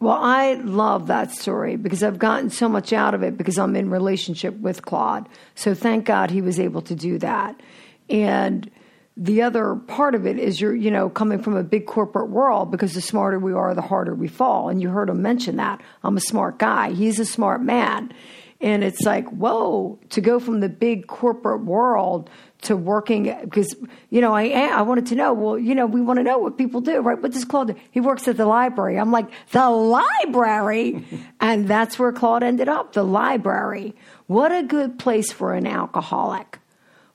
[0.00, 3.76] Well, I love that story because I've gotten so much out of it because I'm
[3.76, 5.28] in relationship with Claude.
[5.54, 7.60] So thank God he was able to do that.
[8.08, 8.70] And
[9.18, 12.70] the other part of it is you're, you know, coming from a big corporate world
[12.70, 14.70] because the smarter we are, the harder we fall.
[14.70, 15.82] And you heard him mention that.
[16.02, 16.92] I'm a smart guy.
[16.92, 18.14] He's a smart man.
[18.60, 22.28] And it's like, whoa, to go from the big corporate world
[22.62, 23.74] to working because
[24.10, 26.58] you know I I wanted to know well you know we want to know what
[26.58, 27.20] people do right?
[27.20, 27.74] What does Claude do?
[27.90, 28.98] He works at the library.
[28.98, 31.04] I'm like the library?
[31.42, 33.96] And that's where Claude ended up the library.
[34.26, 36.58] What a good place for an alcoholic.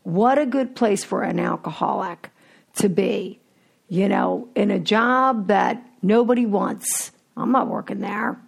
[0.02, 2.32] What a good place for an alcoholic
[2.78, 3.40] to be
[3.88, 7.12] you know in a job that nobody wants.
[7.38, 8.40] I'm not working there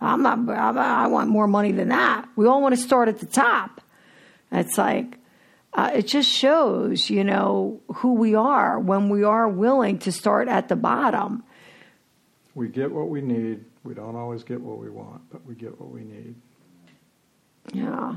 [0.00, 3.26] I'm not I want more money than that we all want to start at the
[3.26, 3.80] top
[4.50, 5.18] it's like
[5.72, 10.48] uh, it just shows, you know, who we are when we are willing to start
[10.48, 11.44] at the bottom.
[12.54, 13.64] We get what we need.
[13.84, 16.34] We don't always get what we want, but we get what we need.
[17.72, 18.16] Yeah.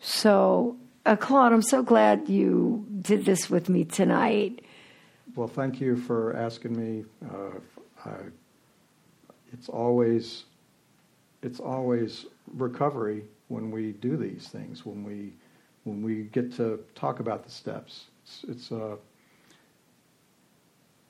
[0.00, 4.64] So, uh, Claude, I'm so glad you did this with me tonight.
[5.34, 7.04] Well, thank you for asking me.
[7.22, 7.58] Uh,
[8.08, 8.14] I,
[9.52, 10.44] it's always
[11.42, 14.84] it's always recovery when we do these things.
[14.84, 15.32] When we
[15.84, 18.96] when we get to talk about the steps, it's, it's a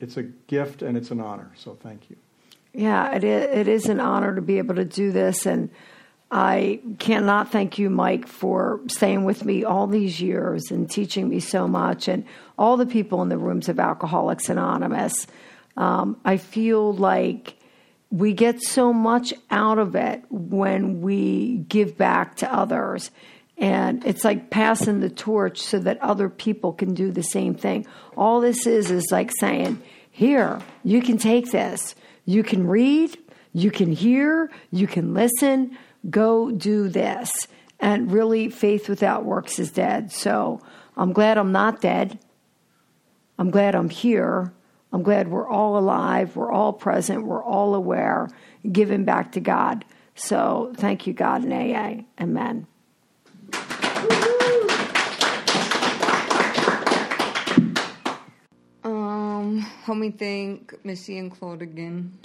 [0.01, 1.51] it's a gift and it's an honor.
[1.57, 2.17] So thank you.
[2.73, 5.47] Yeah, it is, it is an honor to be able to do this.
[5.47, 5.71] And
[6.31, 11.41] I cannot thank you, Mike, for staying with me all these years and teaching me
[11.41, 12.25] so much, and
[12.59, 15.27] all the people in the rooms of Alcoholics Anonymous.
[15.77, 17.58] Um, I feel like
[18.11, 23.11] we get so much out of it when we give back to others.
[23.59, 27.87] And it's like passing the torch so that other people can do the same thing.
[28.17, 31.95] All this is is like saying, here, you can take this.
[32.25, 33.19] You can read,
[33.53, 35.77] you can hear, you can listen,
[36.09, 37.31] go do this.
[37.81, 40.13] And really, faith without works is dead.
[40.13, 40.61] So
[40.97, 42.19] I'm glad I'm not dead.
[43.39, 44.53] I'm glad I'm here.
[44.93, 48.29] I'm glad we're all alive, we're all present, we're all aware,
[48.71, 49.85] giving back to God.
[50.15, 52.05] So thank you, God and AA.
[52.23, 52.67] Amen.
[58.83, 62.19] Um, help me thank Missy and Claude again.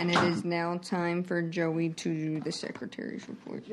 [0.00, 3.64] And it is now time for Joey to do the secretary's report.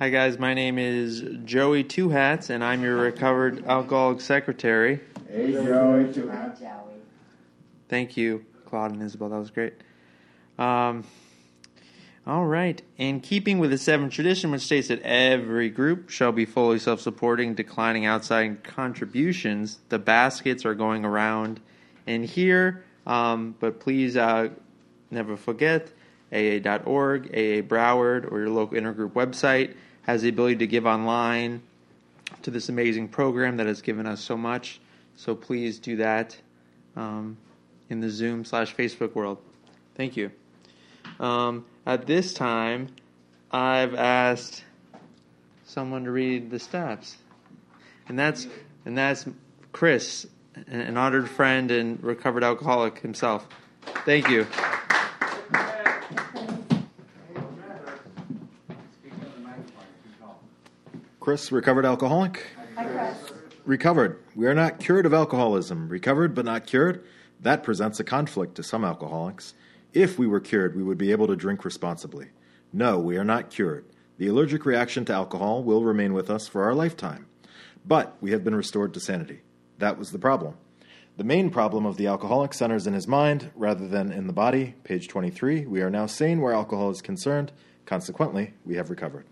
[0.00, 4.98] Hi guys, my name is Joey Two Hats, and I'm your recovered alcoholic secretary.
[5.28, 6.56] Hey Joey Twohat.
[7.90, 9.28] Thank you, Claude and Isabel.
[9.28, 9.74] That was great.
[10.58, 11.04] Um,
[12.26, 12.80] all right.
[12.96, 17.02] In keeping with the seventh tradition, which states that every group shall be fully self
[17.02, 21.60] supporting, declining outside contributions, the baskets are going around
[22.06, 22.86] in here.
[23.06, 24.48] Um, but please uh,
[25.10, 25.92] never forget
[26.32, 31.62] AA.org, AA Broward, or your local intergroup website has the ability to give online
[32.42, 34.80] to this amazing program that has given us so much.
[35.16, 36.36] So please do that.
[36.96, 37.36] Um,
[37.90, 39.38] in the Zoom slash Facebook world.
[39.96, 40.30] Thank you.
[41.18, 42.88] Um, at this time,
[43.50, 44.64] I've asked
[45.64, 47.16] someone to read the steps,
[48.08, 48.46] and that's
[48.86, 49.26] and that's
[49.72, 53.46] Chris, an an honored friend and recovered alcoholic himself.
[54.06, 54.46] Thank you.
[61.30, 62.44] Chris, recovered alcoholic?
[63.64, 64.20] Recovered.
[64.34, 65.88] We are not cured of alcoholism.
[65.88, 67.04] Recovered but not cured?
[67.38, 69.54] That presents a conflict to some alcoholics.
[69.92, 72.30] If we were cured, we would be able to drink responsibly.
[72.72, 73.84] No, we are not cured.
[74.18, 77.26] The allergic reaction to alcohol will remain with us for our lifetime.
[77.86, 79.42] But we have been restored to sanity.
[79.78, 80.54] That was the problem.
[81.16, 84.74] The main problem of the alcoholic centers in his mind rather than in the body.
[84.82, 85.64] Page 23.
[85.66, 87.52] We are now sane where alcohol is concerned.
[87.86, 89.26] Consequently, we have recovered.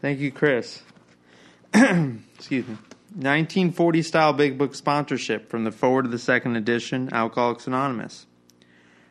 [0.00, 0.82] Thank you, Chris.
[1.74, 2.78] Excuse me.
[3.14, 8.26] 1940 style big book sponsorship from the foreword of the second edition, Alcoholics Anonymous.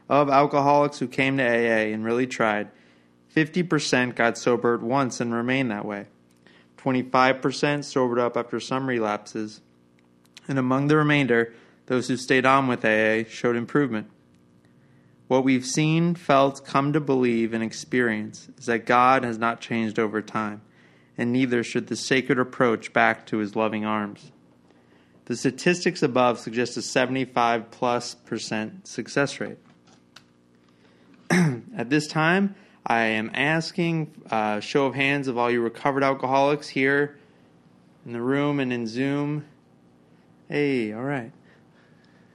[0.08, 2.70] Of alcoholics who came to AA and really tried,
[3.36, 6.06] 50% got sober at once and remained that way.
[6.78, 9.60] 25% sobered up after some relapses.
[10.48, 11.54] And among the remainder,
[11.88, 14.10] those who stayed on with AA showed improvement.
[15.28, 20.00] What we've seen, felt, come to believe, and experience is that God has not changed
[20.00, 20.62] over time
[21.18, 24.32] and neither should the sacred approach back to his loving arms.
[25.26, 29.58] The statistics above suggest a 75 plus percent success rate.
[31.30, 32.56] At this time,
[32.86, 37.18] I am asking a show of hands of all you recovered alcoholics here
[38.06, 39.44] in the room and in Zoom.
[40.48, 41.34] Hey, all right.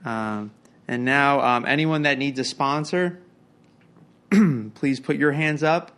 [0.05, 0.51] Um,
[0.87, 3.23] and now, um, anyone that needs a sponsor,
[4.75, 5.93] please put your hands up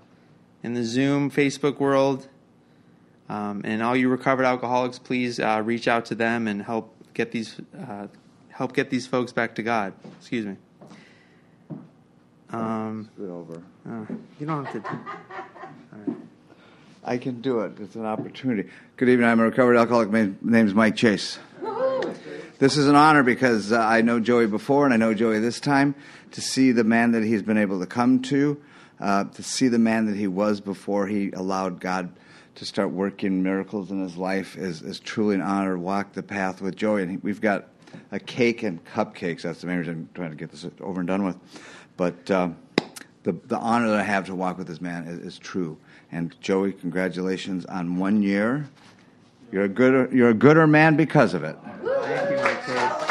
[0.62, 2.28] in the Zoom, Facebook world
[3.28, 7.32] Um, and all you recovered alcoholics, please uh, reach out to them and help get
[7.32, 8.08] these uh,
[8.50, 9.94] help get these folks back to God.
[10.18, 10.56] Excuse me.
[12.50, 13.62] Um, over.
[13.88, 14.04] uh,
[14.38, 14.98] you don't have to.
[17.06, 17.72] I can do it.
[17.80, 18.70] It's an opportunity.
[18.96, 19.28] Good evening.
[19.28, 20.10] I'm a recovered alcoholic.
[20.10, 21.38] My name's Mike Chase.
[22.58, 25.60] This is an honor because uh, I know Joey before and I know Joey this
[25.60, 25.94] time.
[26.32, 28.60] To see the man that he's been able to come to,
[29.00, 32.12] uh, to see the man that he was before he allowed God
[32.54, 35.76] to start working miracles in his life is, is truly an honor.
[35.76, 37.02] Walk the path with Joey.
[37.02, 37.68] And he, we've got
[38.12, 39.42] a cake and cupcakes.
[39.42, 41.36] That's the main reason I'm trying to get this over and done with.
[41.96, 42.56] But um,
[43.24, 45.76] the, the honor that I have to walk with this man is, is true.
[46.12, 48.68] And Joey, congratulations on one year.
[49.50, 51.56] You're a gooder, you're a gooder man because of it.
[51.82, 53.10] Thank you, Mike Chase.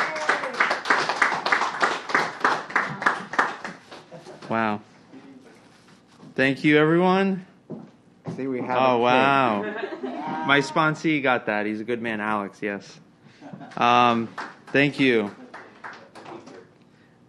[4.50, 4.82] Wow.
[6.36, 7.46] Thank you, everyone.
[8.36, 8.78] See, we have.
[8.78, 9.62] Oh wow!
[10.48, 11.66] My sponsee got that.
[11.66, 12.60] He's a good man, Alex.
[12.62, 13.00] Yes.
[13.78, 14.30] Um,
[14.68, 15.34] thank you.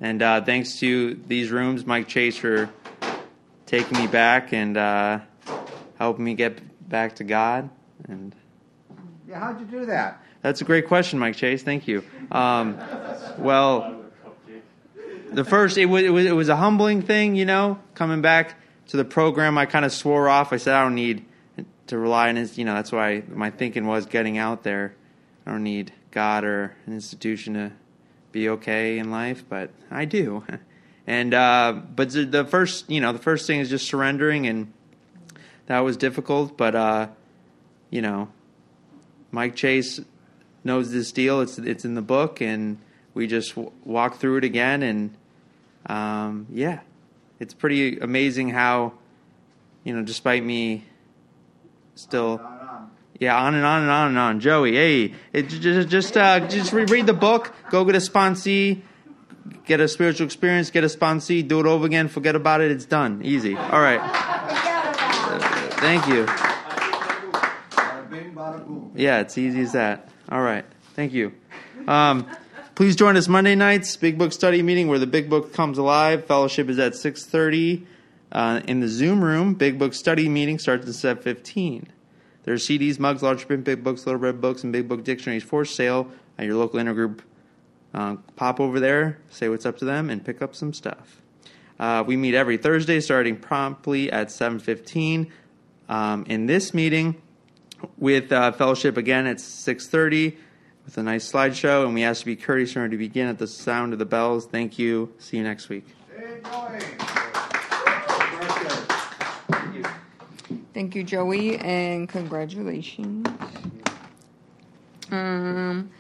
[0.01, 2.71] And uh, thanks to these rooms, Mike Chase for
[3.67, 5.21] taking me back and uh,
[5.99, 7.71] helping me get back to God.
[8.09, 8.35] And.
[9.29, 10.23] Yeah, how'd you do that?
[10.43, 11.63] that's a great question, Mike Chase.
[11.63, 12.05] Thank you.
[12.31, 12.79] Um,
[13.39, 14.03] well,
[15.33, 18.57] the first it was, it was it was a humbling thing, you know, coming back
[18.89, 19.59] to the program.
[19.59, 20.53] I kind of swore off.
[20.53, 21.25] I said I don't need
[21.89, 22.59] to rely on his.
[22.59, 24.95] You know, that's why my thinking was getting out there.
[25.47, 27.73] I don't need God or an institution to
[28.33, 30.45] be okay in life, but I do.
[31.07, 34.73] And uh, but the- first, you know, the first thing is just surrendering, and
[35.67, 36.57] that was difficult.
[36.57, 37.09] But uh,
[37.91, 38.31] you know,
[39.31, 40.01] Mike Chase
[40.65, 41.43] knows this deal.
[41.43, 42.79] It's it's in the book, and
[43.13, 44.83] we just w- walk through it again.
[44.83, 45.15] And
[45.85, 46.81] um, yeah,
[47.45, 48.95] it's pretty amazing how
[49.85, 50.85] you know, despite me
[51.95, 52.41] still.
[53.21, 54.41] Yeah, on and on and on and on.
[54.41, 57.55] Joey, hey, it, just just uh, just re- read the book.
[57.71, 58.81] Go get a sponsee,
[59.67, 62.73] get a spiritual experience, get a sponsee, do it over again, forget about it.
[62.73, 63.21] It's done.
[63.23, 63.55] Easy.
[63.57, 64.01] All right.
[65.79, 66.27] Thank you.
[68.97, 70.09] Yeah, it's easy as that.
[70.31, 70.65] All right.
[70.95, 71.33] Thank you.
[71.87, 72.27] Um,
[72.75, 76.27] please join us Monday nights, Big Book Study Meeting, where the Big Book comes alive.
[76.27, 77.87] Fellowship is at 6.30
[78.33, 79.55] uh, in the Zoom room.
[79.55, 81.85] Big Book Study Meeting starts at 7.15.
[82.43, 85.45] There are CDs, mugs, large print big books, little red books, and big book dictionaries
[85.45, 87.21] for sale at your local intergroup.
[87.95, 91.23] Uh, pop over there, say what's up to them, and pick up some stuff.
[91.79, 95.31] Uh, we meet every Thursday, starting promptly at 7:15.
[95.89, 97.21] Um, in this meeting,
[97.99, 100.37] with uh, fellowship again at 6:30,
[100.85, 103.39] with a nice slideshow, and we ask you to be courteous and to begin at
[103.39, 104.47] the sound of the bells.
[104.47, 105.13] Thank you.
[105.19, 105.87] See you next week.
[110.75, 113.27] Thank you, Joey, and congratulations.
[115.11, 115.91] Um,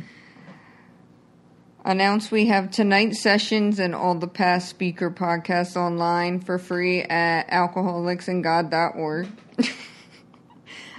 [1.84, 7.48] announce we have tonight's sessions and all the past speaker podcasts online for free at
[7.48, 9.28] alcoholicsandgod.org.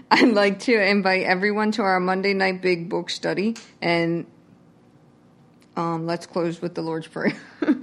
[0.12, 4.28] I'd like to invite everyone to our Monday night big book study, and
[5.76, 7.36] um, let's close with the Lord's Prayer.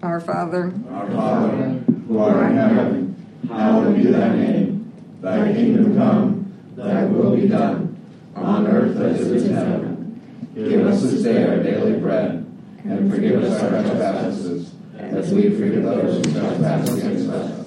[0.00, 0.72] Our Father.
[0.92, 1.64] Our Father,
[2.06, 4.92] who art in heaven, hallowed be thy name.
[5.20, 8.00] Thy kingdom come, thy will be done,
[8.36, 10.52] on earth as it is in heaven.
[10.54, 12.46] Give us this day our daily bread,
[12.84, 17.57] and forgive us our trespasses, as we forgive those who trespass against us.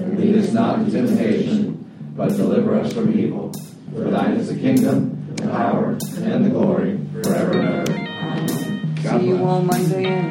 [0.00, 3.52] And lead us not into temptation, but deliver us from evil.
[3.92, 7.92] For thine is the kingdom, the power, and the glory, forever and ever.
[7.92, 8.94] Amen.
[9.02, 10.30] God See you all Monday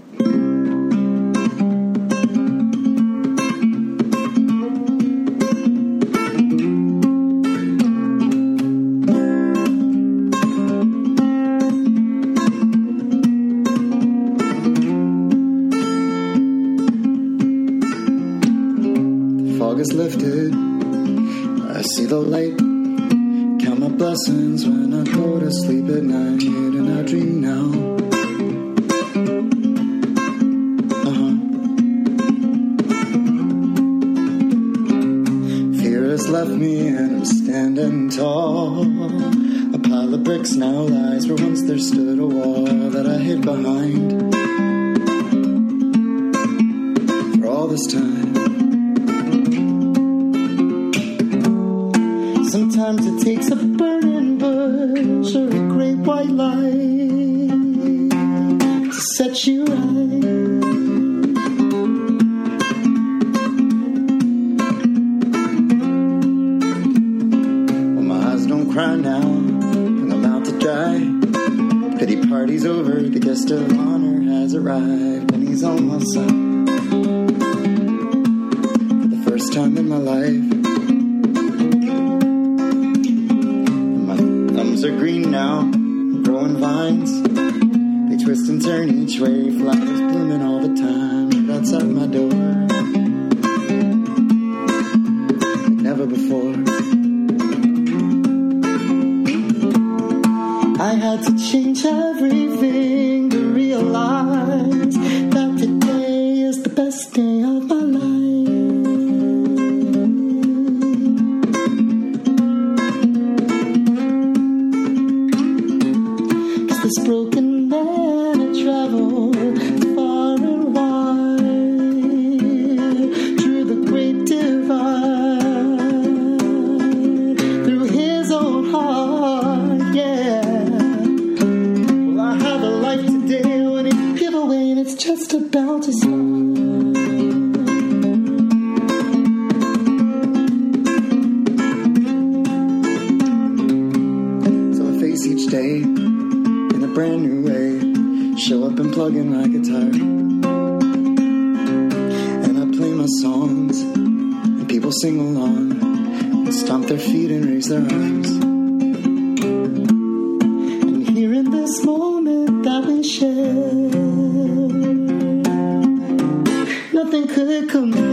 [167.67, 168.10] come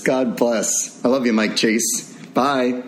[0.00, 1.04] God bless.
[1.04, 2.12] I love you, Mike Chase.
[2.34, 2.82] Bye.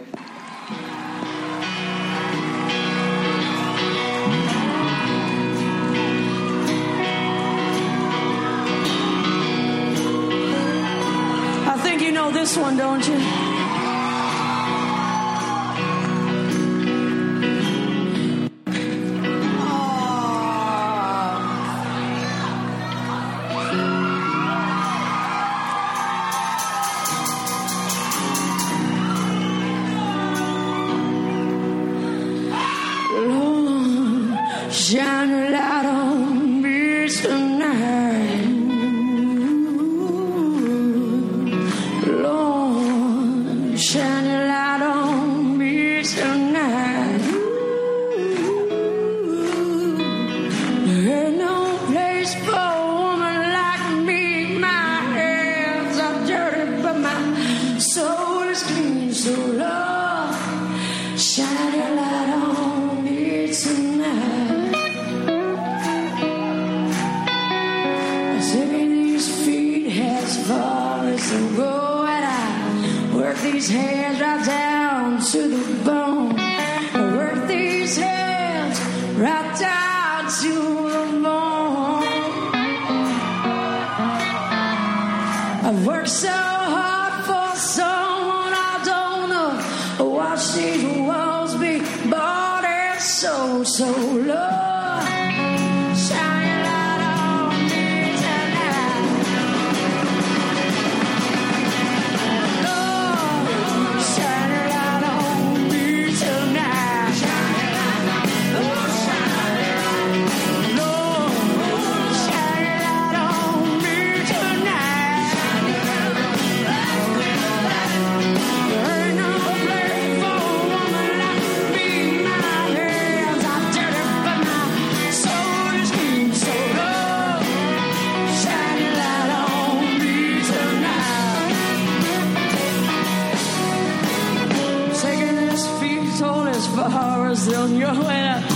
[137.48, 138.51] On you're a winner.